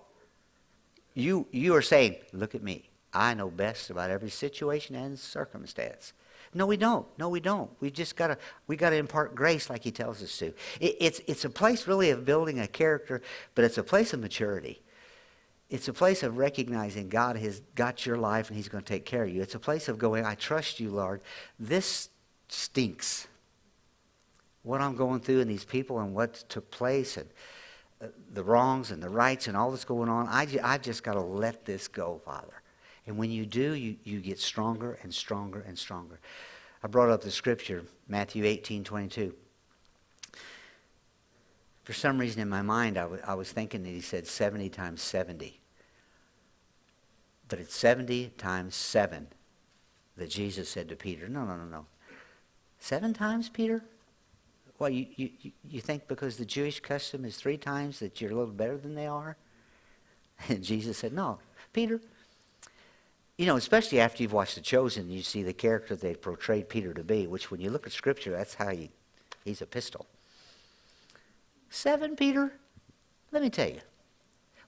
you, 1.13 1.47
you 1.51 1.75
are 1.75 1.81
saying, 1.81 2.15
look 2.33 2.55
at 2.55 2.63
me. 2.63 2.89
I 3.13 3.33
know 3.33 3.49
best 3.49 3.89
about 3.89 4.09
every 4.09 4.29
situation 4.29 4.95
and 4.95 5.17
circumstance. 5.17 6.13
No, 6.53 6.65
we 6.65 6.77
don't. 6.77 7.05
No, 7.17 7.29
we 7.29 7.41
don't. 7.41 7.69
We 7.81 7.91
just 7.91 8.15
gotta 8.15 8.37
we 8.67 8.77
gotta 8.77 8.95
impart 8.95 9.35
grace 9.35 9.69
like 9.69 9.83
he 9.83 9.91
tells 9.91 10.23
us 10.23 10.37
to. 10.37 10.47
It, 10.79 10.95
it's 10.99 11.21
it's 11.27 11.43
a 11.43 11.49
place 11.49 11.85
really 11.85 12.09
of 12.11 12.25
building 12.25 12.59
a 12.59 12.67
character, 12.67 13.21
but 13.55 13.65
it's 13.65 13.77
a 13.77 13.83
place 13.83 14.13
of 14.13 14.21
maturity. 14.21 14.81
It's 15.69 15.87
a 15.87 15.93
place 15.93 16.21
of 16.23 16.37
recognizing 16.37 17.09
God 17.09 17.37
has 17.37 17.61
got 17.73 18.05
your 18.05 18.17
life 18.17 18.49
and 18.49 18.57
He's 18.57 18.69
going 18.69 18.83
to 18.83 18.87
take 18.87 19.05
care 19.05 19.23
of 19.23 19.29
you. 19.29 19.41
It's 19.41 19.55
a 19.55 19.59
place 19.59 19.87
of 19.87 19.97
going, 19.97 20.25
I 20.25 20.35
trust 20.35 20.79
you, 20.79 20.91
Lord. 20.91 21.21
This 21.59 22.09
stinks. 22.49 23.27
What 24.61 24.81
I'm 24.81 24.95
going 24.95 25.19
through 25.19 25.41
and 25.41 25.49
these 25.49 25.65
people 25.65 25.99
and 25.99 26.13
what 26.13 26.33
took 26.49 26.69
place 26.71 27.17
and 27.17 27.29
uh, 28.01 28.07
the 28.33 28.43
wrongs 28.43 28.91
and 28.91 29.01
the 29.01 29.09
rights 29.09 29.47
and 29.47 29.55
all 29.55 29.71
that's 29.71 29.85
going 29.85 30.09
on, 30.09 30.27
I, 30.27 30.47
I've 30.63 30.81
just 30.81 31.03
got 31.03 31.13
to 31.13 31.21
let 31.21 31.65
this 31.65 31.87
go, 31.87 32.21
Father. 32.25 32.61
And 33.07 33.17
when 33.17 33.31
you 33.31 33.45
do, 33.45 33.73
you, 33.73 33.97
you 34.03 34.19
get 34.19 34.39
stronger 34.39 34.99
and 35.03 35.13
stronger 35.13 35.63
and 35.67 35.77
stronger. 35.77 36.19
I 36.83 36.87
brought 36.87 37.09
up 37.09 37.21
the 37.21 37.31
scripture, 37.31 37.83
Matthew 38.07 38.45
18 38.45 38.83
22. 38.83 39.33
For 41.85 41.93
some 41.93 42.17
reason 42.17 42.41
in 42.41 42.49
my 42.49 42.63
mind, 42.63 42.97
I, 42.97 43.03
w- 43.03 43.21
I 43.25 43.35
was 43.35 43.51
thinking 43.51 43.83
that 43.83 43.89
he 43.89 44.01
said 44.01 44.25
70 44.25 44.69
times 44.69 45.03
70. 45.03 45.59
But 47.47 47.59
it's 47.59 47.75
70 47.75 48.33
times 48.39 48.73
7 48.73 49.27
that 50.17 50.31
Jesus 50.31 50.67
said 50.67 50.89
to 50.89 50.95
Peter. 50.95 51.29
No, 51.29 51.45
no, 51.45 51.55
no, 51.55 51.65
no. 51.65 51.85
Seven 52.79 53.13
times, 53.13 53.49
Peter? 53.49 53.83
Well, 54.79 54.89
you, 54.89 55.05
you, 55.15 55.29
you 55.69 55.79
think 55.79 56.07
because 56.07 56.37
the 56.37 56.45
Jewish 56.45 56.79
custom 56.79 57.23
is 57.23 57.37
three 57.37 57.57
times 57.57 57.99
that 57.99 58.19
you're 58.19 58.31
a 58.31 58.35
little 58.35 58.53
better 58.53 58.77
than 58.77 58.95
they 58.95 59.07
are? 59.07 59.37
And 60.49 60.63
Jesus 60.63 60.97
said, 60.97 61.13
No, 61.13 61.39
Peter, 61.71 62.01
you 63.37 63.45
know, 63.45 63.55
especially 63.55 64.01
after 64.01 64.21
you've 64.21 64.33
watched 64.33 64.55
The 64.55 64.61
Chosen, 64.61 65.09
you 65.09 65.21
see 65.21 65.43
the 65.43 65.53
character 65.53 65.95
they 65.95 66.15
portrayed 66.15 66.67
Peter 66.67 66.93
to 66.93 67.03
be, 67.03 67.25
which 67.25 67.51
when 67.51 67.61
you 67.61 67.69
look 67.69 67.87
at 67.87 67.93
Scripture, 67.93 68.31
that's 68.31 68.55
how 68.55 68.71
you, 68.71 68.89
he's 69.45 69.61
a 69.61 69.65
pistol. 69.65 70.07
Seven, 71.75 72.15
Peter? 72.15 72.53
Let 73.33 73.43
me 73.43 73.49
tell 73.49 73.67
you. 73.67 73.81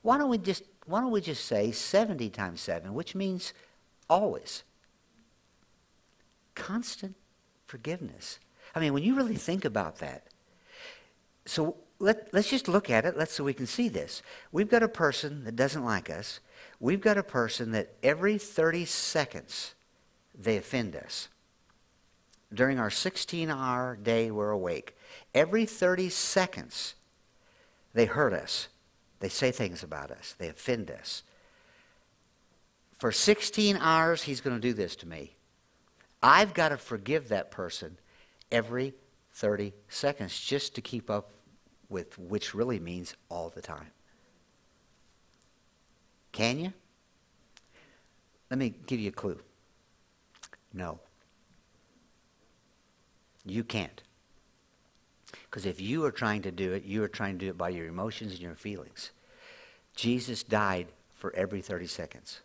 Why 0.01 0.17
don't 0.17 0.29
we 0.29 0.37
just, 0.37 0.63
why 0.87 0.99
don't 0.99 1.11
we 1.11 1.21
just 1.21 1.45
say 1.45 1.71
70 1.71 2.29
times 2.31 2.59
7, 2.59 2.93
which 2.93 3.15
means 3.15 3.53
always. 4.09 4.63
Constant 6.53 7.15
forgiveness. 7.65 8.39
I 8.75 8.81
mean, 8.81 8.91
when 8.91 9.03
you 9.03 9.15
really 9.15 9.37
think 9.37 9.63
about 9.63 9.99
that, 9.99 10.25
so 11.45 11.77
let, 11.97 12.27
let's 12.33 12.49
just 12.49 12.67
look 12.67 12.89
at 12.89 13.05
it. 13.05 13.17
Let's 13.17 13.31
so 13.31 13.45
we 13.45 13.53
can 13.53 13.67
see 13.67 13.87
this. 13.87 14.21
We've 14.51 14.69
got 14.69 14.83
a 14.83 14.89
person 14.89 15.45
that 15.45 15.55
doesn't 15.55 15.85
like 15.85 16.09
us. 16.09 16.41
We've 16.77 16.99
got 16.99 17.17
a 17.17 17.23
person 17.23 17.71
that 17.71 17.93
every 18.03 18.37
30 18.37 18.83
seconds 18.83 19.75
they 20.37 20.57
offend 20.57 20.93
us. 20.93 21.29
During 22.53 22.79
our 22.79 22.89
16 22.89 23.49
hour 23.49 23.95
day 23.95 24.29
we're 24.29 24.51
awake, 24.51 24.96
every 25.33 25.65
30 25.65 26.09
seconds 26.09 26.95
they 27.93 28.05
hurt 28.05 28.33
us. 28.33 28.67
They 29.19 29.29
say 29.29 29.51
things 29.51 29.83
about 29.83 30.11
us. 30.11 30.35
They 30.37 30.49
offend 30.49 30.91
us. 30.91 31.23
For 32.99 33.11
16 33.11 33.77
hours, 33.77 34.23
he's 34.23 34.41
going 34.41 34.55
to 34.55 34.61
do 34.61 34.73
this 34.73 34.95
to 34.97 35.07
me. 35.07 35.35
I've 36.21 36.53
got 36.53 36.69
to 36.69 36.77
forgive 36.77 37.29
that 37.29 37.51
person 37.51 37.97
every 38.51 38.93
30 39.33 39.73
seconds 39.87 40.39
just 40.39 40.75
to 40.75 40.81
keep 40.81 41.09
up 41.09 41.31
with, 41.89 42.17
which 42.17 42.53
really 42.53 42.79
means 42.79 43.15
all 43.29 43.49
the 43.49 43.61
time. 43.61 43.91
Can 46.31 46.59
you? 46.59 46.73
Let 48.49 48.57
me 48.57 48.73
give 48.85 48.99
you 48.99 49.09
a 49.09 49.11
clue. 49.11 49.39
No. 50.73 50.99
You 53.45 53.63
can't. 53.63 54.01
Because 55.57 55.65
if 55.65 55.81
you 55.81 56.05
are 56.05 56.11
trying 56.11 56.43
to 56.43 56.51
do 56.51 56.73
it, 56.73 56.83
you 56.83 57.01
are 57.01 57.07
trying 57.07 57.39
to 57.39 57.45
do 57.45 57.49
it 57.49 57.57
by 57.57 57.69
your 57.69 57.87
emotions 57.87 58.33
and 58.33 58.41
your 58.41 58.53
feelings. 58.53 59.09
Jesus 59.95 60.43
died 60.43 60.85
for 61.15 61.35
every 61.35 61.61
30 61.61 61.87
seconds. 61.87 62.41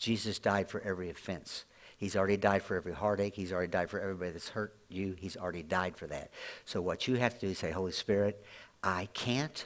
Jesus 0.00 0.40
died 0.40 0.68
for 0.68 0.80
every 0.80 1.08
offense. 1.08 1.64
He's 1.96 2.16
already 2.16 2.36
died 2.36 2.64
for 2.64 2.74
every 2.74 2.92
heartache. 2.92 3.36
He's 3.36 3.52
already 3.52 3.70
died 3.70 3.88
for 3.88 4.00
everybody 4.00 4.32
that's 4.32 4.48
hurt 4.48 4.74
you. 4.88 5.14
He's 5.16 5.36
already 5.36 5.62
died 5.62 5.96
for 5.96 6.08
that. 6.08 6.32
So 6.64 6.82
what 6.82 7.06
you 7.06 7.14
have 7.18 7.34
to 7.34 7.40
do 7.46 7.52
is 7.52 7.58
say, 7.58 7.70
Holy 7.70 7.92
Spirit, 7.92 8.44
I 8.82 9.06
can't, 9.14 9.64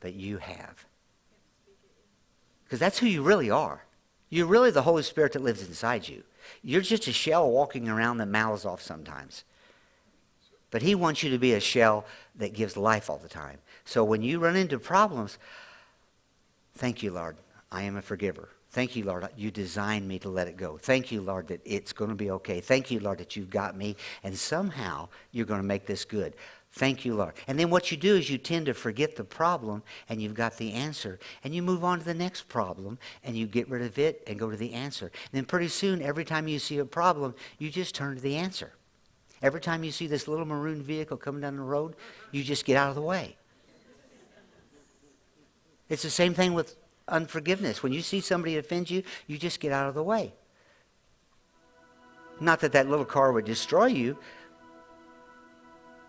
but 0.00 0.12
you 0.12 0.36
have. 0.36 0.84
Because 2.64 2.78
that's 2.78 2.98
who 2.98 3.06
you 3.06 3.22
really 3.22 3.48
are. 3.48 3.86
You're 4.28 4.44
really 4.44 4.70
the 4.70 4.82
Holy 4.82 5.02
Spirit 5.02 5.32
that 5.32 5.42
lives 5.42 5.66
inside 5.66 6.08
you. 6.08 6.24
You're 6.62 6.82
just 6.82 7.06
a 7.08 7.12
shell 7.14 7.50
walking 7.50 7.88
around 7.88 8.18
that 8.18 8.28
mouths 8.28 8.66
off 8.66 8.82
sometimes. 8.82 9.44
But 10.72 10.82
he 10.82 10.96
wants 10.96 11.22
you 11.22 11.30
to 11.30 11.38
be 11.38 11.52
a 11.52 11.60
shell 11.60 12.04
that 12.34 12.54
gives 12.54 12.76
life 12.76 13.08
all 13.08 13.18
the 13.18 13.28
time. 13.28 13.58
So 13.84 14.02
when 14.02 14.22
you 14.22 14.40
run 14.40 14.56
into 14.56 14.80
problems, 14.80 15.38
thank 16.74 17.04
you, 17.04 17.12
Lord. 17.12 17.36
I 17.70 17.82
am 17.82 17.96
a 17.96 18.02
forgiver. 18.02 18.48
Thank 18.70 18.96
you, 18.96 19.04
Lord, 19.04 19.28
you 19.36 19.50
designed 19.50 20.08
me 20.08 20.18
to 20.20 20.30
let 20.30 20.48
it 20.48 20.56
go. 20.56 20.78
Thank 20.78 21.12
you, 21.12 21.20
Lord, 21.20 21.48
that 21.48 21.60
it's 21.66 21.92
going 21.92 22.08
to 22.08 22.16
be 22.16 22.30
okay. 22.30 22.62
Thank 22.62 22.90
you, 22.90 23.00
Lord, 23.00 23.18
that 23.18 23.36
you've 23.36 23.50
got 23.50 23.76
me, 23.76 23.96
and 24.24 24.36
somehow 24.36 25.08
you're 25.30 25.44
going 25.44 25.60
to 25.60 25.66
make 25.66 25.84
this 25.84 26.06
good. 26.06 26.34
Thank 26.72 27.04
you, 27.04 27.14
Lord. 27.14 27.34
And 27.46 27.58
then 27.58 27.68
what 27.68 27.90
you 27.90 27.98
do 27.98 28.16
is 28.16 28.30
you 28.30 28.38
tend 28.38 28.64
to 28.64 28.72
forget 28.72 29.14
the 29.14 29.24
problem 29.24 29.82
and 30.08 30.22
you've 30.22 30.32
got 30.32 30.56
the 30.56 30.72
answer. 30.72 31.18
And 31.44 31.54
you 31.54 31.62
move 31.62 31.84
on 31.84 31.98
to 31.98 32.04
the 32.04 32.14
next 32.14 32.48
problem 32.48 32.98
and 33.22 33.36
you 33.36 33.46
get 33.46 33.68
rid 33.68 33.82
of 33.82 33.98
it 33.98 34.22
and 34.26 34.38
go 34.38 34.50
to 34.50 34.56
the 34.56 34.72
answer. 34.72 35.06
And 35.06 35.32
then 35.32 35.44
pretty 35.44 35.68
soon, 35.68 36.00
every 36.00 36.24
time 36.24 36.48
you 36.48 36.58
see 36.58 36.78
a 36.78 36.86
problem, 36.86 37.34
you 37.58 37.70
just 37.70 37.94
turn 37.94 38.14
to 38.14 38.22
the 38.22 38.36
answer. 38.36 38.72
Every 39.42 39.60
time 39.60 39.82
you 39.82 39.90
see 39.90 40.06
this 40.06 40.28
little 40.28 40.46
maroon 40.46 40.82
vehicle 40.82 41.16
coming 41.16 41.40
down 41.40 41.56
the 41.56 41.62
road, 41.62 41.96
you 42.30 42.44
just 42.44 42.64
get 42.64 42.76
out 42.76 42.90
of 42.90 42.94
the 42.94 43.02
way. 43.02 43.36
It's 45.88 46.02
the 46.02 46.10
same 46.10 46.32
thing 46.32 46.54
with 46.54 46.76
unforgiveness. 47.08 47.82
When 47.82 47.92
you 47.92 48.00
see 48.00 48.20
somebody 48.20 48.56
offend 48.56 48.88
you, 48.88 49.02
you 49.26 49.36
just 49.36 49.60
get 49.60 49.72
out 49.72 49.88
of 49.88 49.94
the 49.94 50.02
way. 50.02 50.32
Not 52.40 52.60
that 52.60 52.72
that 52.72 52.88
little 52.88 53.04
car 53.04 53.32
would 53.32 53.44
destroy 53.44 53.86
you, 53.86 54.16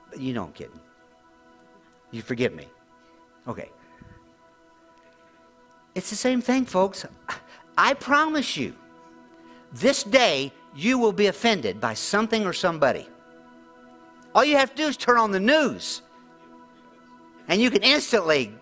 but 0.10 0.22
you 0.22 0.34
don't 0.34 0.54
get 0.54 0.74
me. 0.74 0.82
You 2.12 2.22
forgive 2.22 2.54
me. 2.54 2.68
Okay. 3.48 3.70
It's 5.96 6.10
the 6.10 6.16
same 6.16 6.42
thing, 6.42 6.66
folks. 6.66 7.06
I 7.78 7.96
promise 7.96 8.56
you, 8.56 8.76
this 9.74 10.04
day 10.04 10.52
you 10.76 10.98
will 11.00 11.12
be 11.12 11.28
offended 11.28 11.82
by 11.82 11.96
something 11.96 12.46
or 12.46 12.54
somebody. 12.54 13.08
All 14.36 14.44
you 14.44 14.58
have 14.58 14.72
to 14.72 14.76
do 14.76 14.88
is 14.88 14.98
turn 14.98 15.18
on 15.18 15.32
the 15.32 15.40
news, 15.40 16.02
and 17.48 17.62
you 17.62 17.70
can 17.70 17.84
instantly 17.84 18.54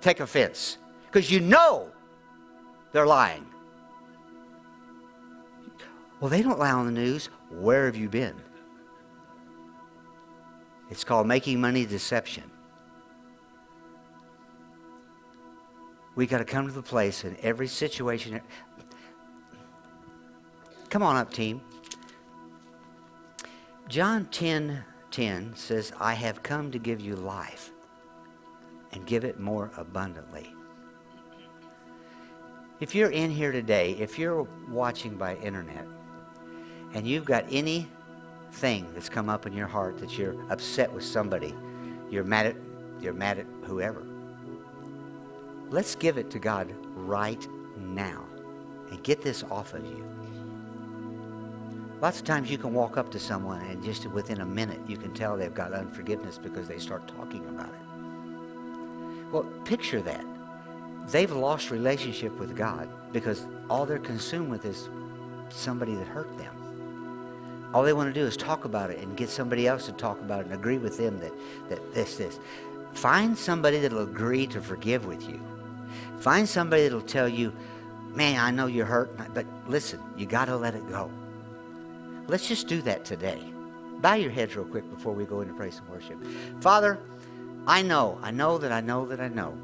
take 0.00 0.20
offense 0.20 0.78
because 1.06 1.30
you 1.30 1.40
know 1.40 1.88
they're 2.92 3.06
lying. 3.06 3.46
Well, 6.20 6.30
they 6.30 6.42
don't 6.42 6.58
lie 6.58 6.72
on 6.72 6.86
the 6.86 6.92
news. 6.92 7.28
Where 7.50 7.86
have 7.86 7.96
you 7.96 8.08
been? 8.08 8.34
It's 10.90 11.04
called 11.04 11.26
making 11.26 11.60
money 11.60 11.86
deception. 11.86 12.44
We 16.14 16.26
got 16.26 16.38
to 16.38 16.44
come 16.44 16.66
to 16.66 16.72
the 16.72 16.82
place 16.82 17.24
in 17.24 17.36
every 17.42 17.66
situation. 17.66 18.40
Come 20.88 21.02
on 21.02 21.16
up, 21.16 21.32
team. 21.32 21.60
John 23.88 24.26
10 24.26 24.84
10 25.14 25.54
says, 25.54 25.92
I 26.00 26.14
have 26.14 26.42
come 26.42 26.72
to 26.72 26.78
give 26.80 27.00
you 27.00 27.14
life 27.14 27.70
and 28.90 29.06
give 29.06 29.24
it 29.24 29.38
more 29.38 29.70
abundantly. 29.76 30.52
If 32.80 32.96
you're 32.96 33.12
in 33.12 33.30
here 33.30 33.52
today, 33.52 33.92
if 33.92 34.18
you're 34.18 34.42
watching 34.68 35.16
by 35.16 35.36
internet, 35.36 35.86
and 36.94 37.06
you've 37.06 37.24
got 37.24 37.44
anything 37.48 38.88
that's 38.92 39.08
come 39.08 39.28
up 39.28 39.46
in 39.46 39.52
your 39.52 39.68
heart 39.68 39.98
that 39.98 40.18
you're 40.18 40.34
upset 40.50 40.92
with 40.92 41.04
somebody, 41.04 41.54
you're 42.10 42.24
mad 42.24 42.46
at 42.46 42.56
you're 43.00 43.12
mad 43.12 43.38
at 43.38 43.46
whoever. 43.62 44.04
Let's 45.70 45.94
give 45.94 46.18
it 46.18 46.28
to 46.32 46.40
God 46.40 46.74
right 46.96 47.46
now 47.78 48.24
and 48.90 49.00
get 49.04 49.22
this 49.22 49.44
off 49.44 49.74
of 49.74 49.84
you. 49.84 50.04
Lots 52.00 52.18
of 52.18 52.24
times 52.24 52.50
you 52.50 52.58
can 52.58 52.74
walk 52.74 52.96
up 52.96 53.10
to 53.12 53.18
someone 53.18 53.62
and 53.62 53.82
just 53.82 54.06
within 54.06 54.40
a 54.40 54.46
minute 54.46 54.80
you 54.86 54.96
can 54.96 55.14
tell 55.14 55.36
they've 55.36 55.54
got 55.54 55.72
unforgiveness 55.72 56.38
because 56.38 56.68
they 56.68 56.78
start 56.78 57.06
talking 57.08 57.46
about 57.48 57.68
it. 57.68 59.32
Well, 59.32 59.44
picture 59.64 60.02
that. 60.02 60.24
they've 61.08 61.32
lost 61.32 61.70
relationship 61.70 62.38
with 62.38 62.56
God 62.56 62.88
because 63.12 63.46
all 63.68 63.86
they're 63.86 63.98
consumed 63.98 64.50
with 64.50 64.64
is 64.64 64.88
somebody 65.48 65.94
that 65.94 66.06
hurt 66.06 66.36
them. 66.38 67.70
All 67.72 67.82
they 67.82 67.92
want 67.92 68.12
to 68.12 68.20
do 68.20 68.26
is 68.26 68.36
talk 68.36 68.64
about 68.64 68.90
it 68.90 69.00
and 69.00 69.16
get 69.16 69.28
somebody 69.28 69.66
else 69.66 69.86
to 69.86 69.92
talk 69.92 70.20
about 70.20 70.40
it 70.40 70.46
and 70.46 70.54
agree 70.54 70.78
with 70.78 70.96
them 70.96 71.18
that, 71.18 71.32
that 71.68 71.94
this, 71.94 72.16
this. 72.16 72.38
Find 72.92 73.36
somebody 73.36 73.80
that'll 73.80 74.02
agree 74.02 74.46
to 74.48 74.60
forgive 74.60 75.06
with 75.06 75.28
you. 75.28 75.40
Find 76.20 76.48
somebody 76.48 76.84
that'll 76.84 77.00
tell 77.00 77.28
you, 77.28 77.52
man, 78.10 78.38
I 78.38 78.50
know 78.50 78.66
you're 78.66 78.86
hurt, 78.86 79.16
but 79.34 79.46
listen, 79.66 80.00
you 80.16 80.26
got 80.26 80.44
to 80.44 80.56
let 80.56 80.74
it 80.74 80.88
go. 80.88 81.10
Let's 82.26 82.48
just 82.48 82.68
do 82.68 82.80
that 82.82 83.04
today. 83.04 83.40
Bow 84.00 84.14
your 84.14 84.30
heads 84.30 84.56
real 84.56 84.66
quick 84.66 84.88
before 84.90 85.12
we 85.12 85.24
go 85.24 85.40
into 85.40 85.54
praise 85.54 85.78
and 85.78 85.88
worship. 85.88 86.18
Father, 86.60 86.98
I 87.66 87.82
know, 87.82 88.18
I 88.22 88.30
know 88.30 88.58
that 88.58 88.72
I 88.72 88.80
know 88.80 89.06
that 89.06 89.20
I 89.20 89.28
know 89.28 89.56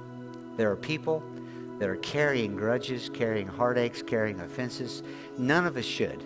there 0.57 0.71
are 0.71 0.77
people 0.77 1.23
that 1.79 1.89
are 1.89 1.97
carrying 1.97 2.57
grudges, 2.57 3.11
carrying 3.13 3.47
heartaches, 3.47 4.03
carrying 4.03 4.41
offenses. 4.41 5.03
None 5.39 5.67
of 5.67 5.77
us 5.77 5.85
should. 5.85 6.23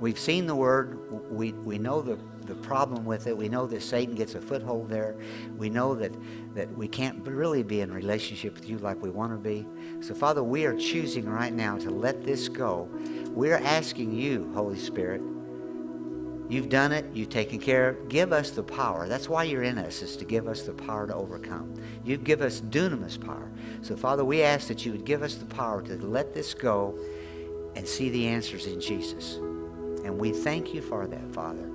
We've 0.00 0.18
seen 0.18 0.46
the 0.46 0.54
word. 0.54 0.98
We, 1.30 1.52
we 1.52 1.78
know 1.78 2.02
the, 2.02 2.18
the 2.46 2.54
problem 2.56 3.06
with 3.06 3.26
it. 3.26 3.36
We 3.36 3.48
know 3.48 3.66
that 3.66 3.82
Satan 3.82 4.14
gets 4.14 4.34
a 4.34 4.40
foothold 4.40 4.90
there. 4.90 5.16
We 5.56 5.70
know 5.70 5.94
that, 5.94 6.12
that 6.54 6.70
we 6.76 6.88
can't 6.88 7.26
really 7.26 7.62
be 7.62 7.80
in 7.80 7.92
relationship 7.92 8.54
with 8.54 8.68
you 8.68 8.78
like 8.78 9.00
we 9.00 9.08
want 9.10 9.32
to 9.32 9.38
be. 9.38 9.66
So, 10.00 10.14
Father, 10.14 10.42
we 10.42 10.66
are 10.66 10.76
choosing 10.76 11.26
right 11.26 11.52
now 11.52 11.78
to 11.78 11.90
let 11.90 12.24
this 12.24 12.48
go. 12.48 12.88
We're 13.34 13.58
asking 13.58 14.14
you, 14.14 14.50
Holy 14.54 14.78
Spirit, 14.78 15.20
You've 16.48 16.68
done 16.68 16.92
it. 16.92 17.06
You've 17.14 17.30
taken 17.30 17.58
care 17.58 17.90
of 17.90 18.08
Give 18.08 18.32
us 18.32 18.50
the 18.50 18.62
power. 18.62 19.08
That's 19.08 19.28
why 19.28 19.44
you're 19.44 19.62
in 19.62 19.78
us, 19.78 20.02
is 20.02 20.16
to 20.18 20.24
give 20.24 20.46
us 20.46 20.62
the 20.62 20.74
power 20.74 21.06
to 21.06 21.14
overcome. 21.14 21.74
You 22.04 22.16
give 22.16 22.42
us 22.42 22.60
dunamis 22.60 23.18
power. 23.24 23.50
So, 23.82 23.96
Father, 23.96 24.24
we 24.24 24.42
ask 24.42 24.68
that 24.68 24.84
you 24.84 24.92
would 24.92 25.04
give 25.04 25.22
us 25.22 25.36
the 25.36 25.46
power 25.46 25.80
to 25.82 25.96
let 25.96 26.34
this 26.34 26.52
go 26.52 26.98
and 27.76 27.88
see 27.88 28.10
the 28.10 28.28
answers 28.28 28.66
in 28.66 28.80
Jesus. 28.80 29.36
And 30.04 30.18
we 30.18 30.32
thank 30.32 30.74
you 30.74 30.82
for 30.82 31.06
that, 31.06 31.34
Father. 31.34 31.70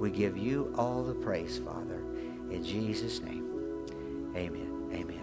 We 0.00 0.10
give 0.10 0.36
you 0.36 0.74
all 0.76 1.04
the 1.04 1.14
praise, 1.14 1.58
Father. 1.58 2.02
In 2.50 2.64
Jesus' 2.64 3.20
name, 3.20 3.44
amen. 4.34 4.90
Amen. 4.92 5.20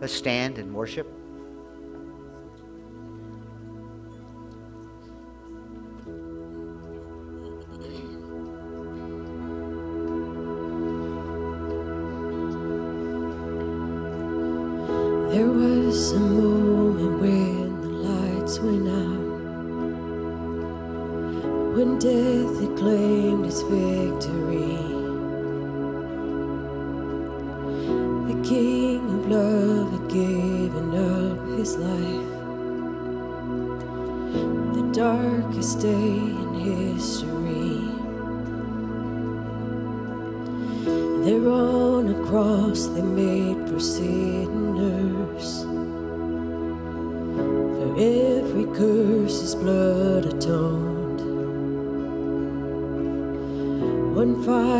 Let's 0.00 0.12
stand 0.12 0.58
and 0.58 0.74
worship. 0.74 1.19
When 21.74 21.98
death 21.98 22.60
had 22.60 22.76
claimed 22.76 23.46
its 23.46 23.62
victory. 23.62 24.76
The 28.28 28.48
King 28.48 29.00
of 29.14 29.28
Love 29.28 29.92
had 29.92 30.08
given 30.10 30.88
up 30.96 31.38
his 31.58 31.76
life, 31.76 32.30
the 34.74 34.82
darkest 34.92 35.80
day 35.80 36.18
in 36.42 36.54
history. 36.54 38.00
There 41.24 41.48
on 41.48 42.08
a 42.08 42.26
cross 42.26 42.86
they 42.88 43.02
made 43.02 43.68
for 43.68 43.78
sinners. 43.78 45.69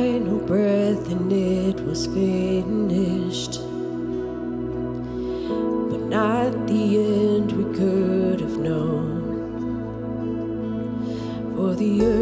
Final 0.00 0.38
breath 0.46 1.12
and 1.12 1.30
it 1.30 1.78
was 1.84 2.06
finished. 2.06 3.60
But 5.90 6.02
not 6.08 6.52
the 6.66 6.84
end 6.96 7.52
we 7.52 7.64
could 7.78 8.40
have 8.40 8.56
known. 8.56 9.10
For 11.54 11.74
the 11.74 12.02
earth 12.02 12.19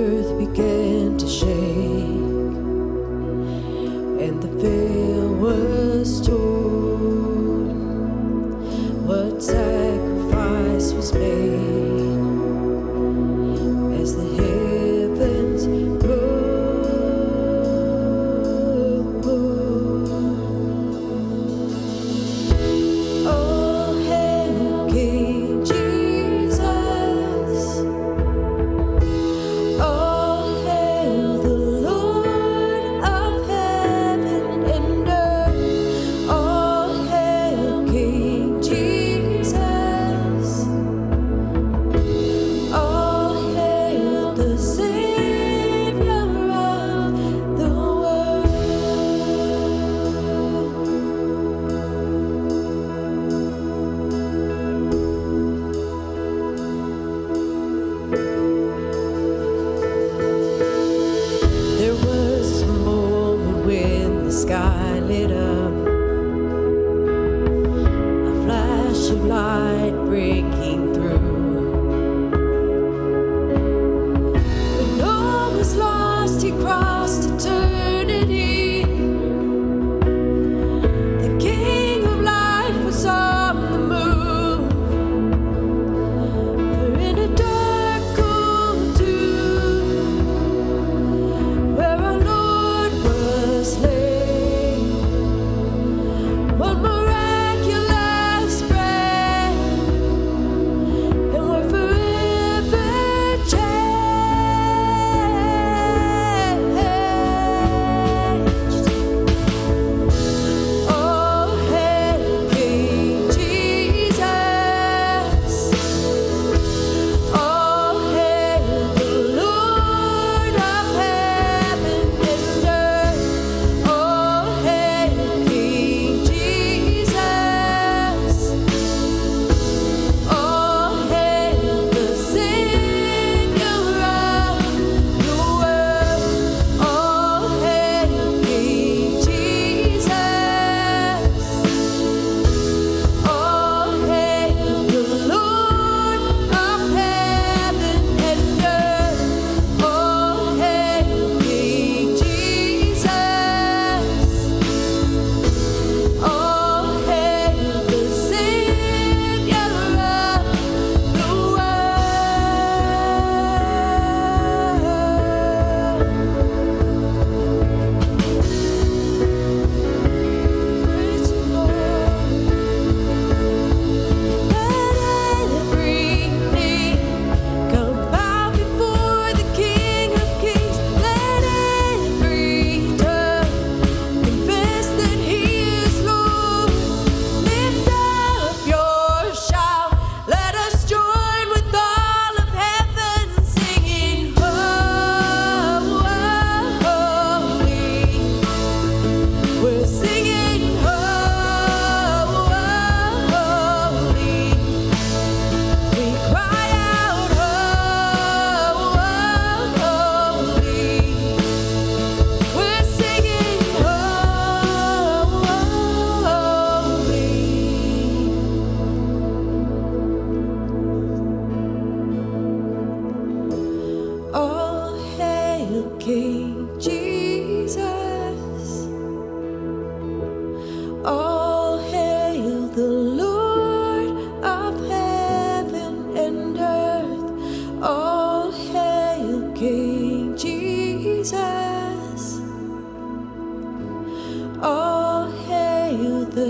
You 246.38 246.44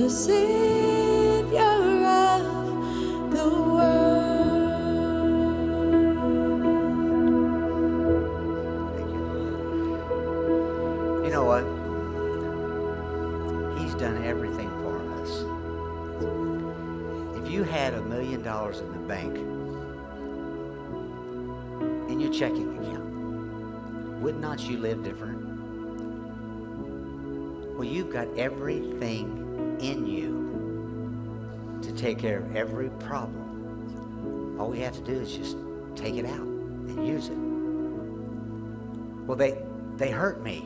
know 11.33 11.45
what? 11.47 11.65
He's 13.81 13.95
done 13.95 14.23
everything 14.27 14.69
for 14.83 14.99
us. 15.23 15.31
If 17.43 17.51
you 17.51 17.63
had 17.63 17.95
a 17.95 18.03
million 18.03 18.43
dollars 18.43 18.81
in 18.81 18.93
the 18.93 18.99
bank, 18.99 19.39
in 22.11 22.21
your 22.21 22.31
checking 22.31 22.77
account, 22.77 24.21
would 24.21 24.39
not 24.39 24.61
you 24.61 24.77
live 24.77 25.03
different? 25.03 25.39
Well, 27.75 27.85
you've 27.85 28.13
got 28.13 28.29
everything 28.37 29.48
in 29.81 30.07
you 30.07 31.81
to 31.83 31.93
take 31.93 32.19
care 32.19 32.39
of 32.39 32.57
every 32.57 32.91
problem. 32.91 34.57
All 34.59 34.71
we 34.71 34.81
have 34.81 34.95
to 34.95 35.03
do 35.03 35.13
is 35.13 35.37
just 35.37 35.57
take 35.95 36.17
it 36.17 36.27
out 36.27 36.41
and 36.41 37.07
use 37.07 37.29
it. 37.29 37.39
Well, 39.27 39.37
they 39.37 39.63
they 39.97 40.11
hurt 40.11 40.43
me. 40.43 40.65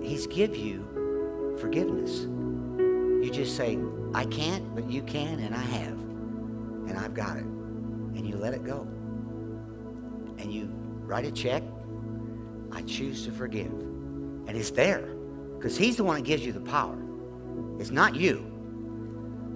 He's 0.00 0.26
give 0.26 0.56
you 0.56 1.56
forgiveness. 1.60 2.22
You 2.22 3.30
just 3.30 3.56
say, 3.56 3.78
I 4.14 4.24
can't, 4.24 4.74
but 4.74 4.90
you 4.90 5.02
can, 5.02 5.40
and 5.40 5.54
I 5.54 5.58
have. 5.58 5.98
And 6.88 6.98
I've 6.98 7.14
got 7.14 7.36
it. 7.36 7.44
And 7.44 8.26
you 8.26 8.36
let 8.36 8.54
it 8.54 8.64
go. 8.64 8.80
And 10.38 10.52
you 10.52 10.70
write 11.04 11.26
a 11.26 11.30
check. 11.30 11.62
I 12.72 12.82
choose 12.82 13.24
to 13.26 13.32
forgive. 13.32 13.70
And 13.70 14.50
it's 14.50 14.70
there. 14.70 15.14
Because 15.56 15.76
he's 15.76 15.96
the 15.96 16.04
one 16.04 16.16
that 16.16 16.24
gives 16.24 16.44
you 16.44 16.52
the 16.52 16.60
power. 16.60 16.96
It's 17.78 17.90
not 17.90 18.14
you. 18.14 18.46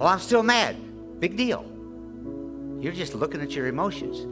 Oh, 0.00 0.07
I'm 0.07 0.18
still 0.18 0.42
mad. 0.42 0.76
Big 1.20 1.36
deal. 1.36 1.70
You're 2.80 2.92
just 2.92 3.14
looking 3.14 3.40
at 3.40 3.55
your 3.55 3.68
emotions 3.68 4.26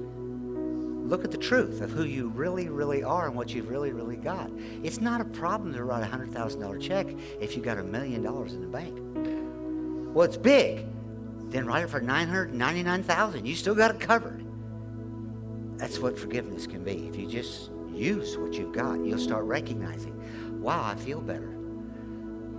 look 1.12 1.24
at 1.24 1.30
the 1.30 1.36
truth 1.36 1.82
of 1.82 1.90
who 1.90 2.04
you 2.04 2.28
really, 2.28 2.70
really 2.70 3.04
are 3.04 3.26
and 3.26 3.36
what 3.36 3.52
you've 3.52 3.68
really, 3.68 3.92
really 3.92 4.16
got. 4.16 4.50
It's 4.82 4.98
not 4.98 5.20
a 5.20 5.26
problem 5.26 5.74
to 5.74 5.84
write 5.84 6.02
a 6.02 6.06
hundred 6.06 6.32
thousand 6.32 6.60
dollar 6.60 6.78
check 6.78 7.06
if 7.38 7.54
you've 7.54 7.66
got 7.66 7.76
a 7.76 7.82
million 7.82 8.22
dollars 8.22 8.54
in 8.54 8.62
the 8.62 8.66
bank. 8.66 8.98
Well, 10.14 10.24
it's 10.24 10.38
big. 10.38 10.86
Then 11.50 11.66
write 11.66 11.84
it 11.84 11.90
for 11.90 12.00
nine 12.00 12.28
hundred 12.28 12.54
ninety 12.54 12.82
nine 12.82 13.02
thousand. 13.02 13.44
You 13.44 13.54
still 13.54 13.74
got 13.74 13.94
it 13.94 14.00
covered. 14.00 14.42
That's 15.76 15.98
what 15.98 16.18
forgiveness 16.18 16.66
can 16.66 16.82
be. 16.82 17.08
If 17.08 17.16
you 17.16 17.26
just 17.26 17.70
use 17.92 18.38
what 18.38 18.54
you've 18.54 18.72
got, 18.72 19.04
you'll 19.04 19.18
start 19.18 19.44
recognizing, 19.44 20.62
wow, 20.62 20.82
I 20.82 20.94
feel 20.94 21.20
better. 21.20 21.50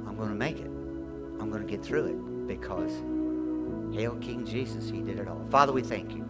I'm 0.05 0.16
going 0.16 0.30
to 0.30 0.36
make 0.36 0.59
it. 0.59 0.72
I'm 1.39 1.49
going 1.49 1.65
to 1.65 1.69
get 1.69 1.84
through 1.84 2.05
it 2.05 2.47
because 2.47 2.91
hail 3.93 4.15
King 4.15 4.45
Jesus, 4.45 4.89
He 4.89 5.01
did 5.01 5.19
it 5.19 5.27
all. 5.27 5.45
Father, 5.49 5.71
we 5.71 5.81
thank 5.81 6.13
you. 6.15 6.25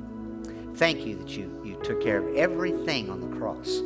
Thank 0.75 1.05
you 1.05 1.15
that 1.17 1.29
you, 1.37 1.61
you 1.63 1.75
took 1.83 2.01
care 2.01 2.17
of 2.17 2.35
everything 2.35 3.09
on 3.09 3.21
the 3.21 3.37
cross. 3.37 3.81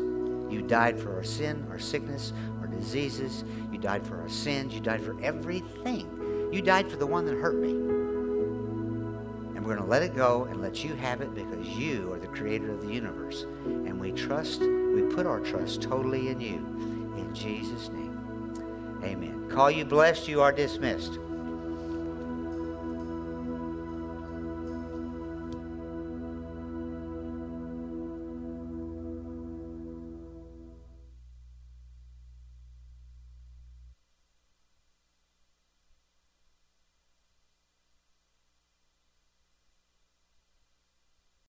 You 0.49 0.61
died 0.65 0.99
for 0.99 1.13
our 1.15 1.23
sin, 1.23 1.67
our 1.69 1.79
sickness, 1.79 2.31
our 2.61 2.67
diseases. 2.67 3.43
You 3.71 3.77
died 3.77 4.07
for 4.07 4.21
our 4.21 4.29
sins. 4.29 4.73
You 4.73 4.79
died 4.79 5.01
for 5.01 5.19
everything. 5.21 6.49
You 6.51 6.61
died 6.61 6.89
for 6.89 6.95
the 6.95 7.05
one 7.05 7.25
that 7.25 7.35
hurt 7.35 7.57
me. 7.57 7.71
And 7.71 9.65
we're 9.65 9.75
going 9.75 9.83
to 9.83 9.83
let 9.83 10.01
it 10.01 10.15
go 10.15 10.45
and 10.45 10.61
let 10.61 10.85
you 10.85 10.95
have 10.95 11.19
it 11.19 11.35
because 11.35 11.67
you 11.67 12.13
are 12.13 12.19
the 12.19 12.27
creator 12.27 12.71
of 12.71 12.81
the 12.81 12.93
universe. 12.93 13.45
And 13.65 13.99
we 13.99 14.13
trust, 14.13 14.61
we 14.61 15.01
put 15.13 15.27
our 15.27 15.41
trust 15.41 15.81
totally 15.81 16.29
in 16.29 16.39
you. 16.39 16.55
In 17.17 17.33
Jesus' 17.33 17.89
name, 17.89 18.06
amen. 19.07 19.49
Call 19.49 19.71
you 19.71 19.85
blessed, 19.85 20.27
you 20.27 20.41
are 20.41 20.51
dismissed. 20.51 21.19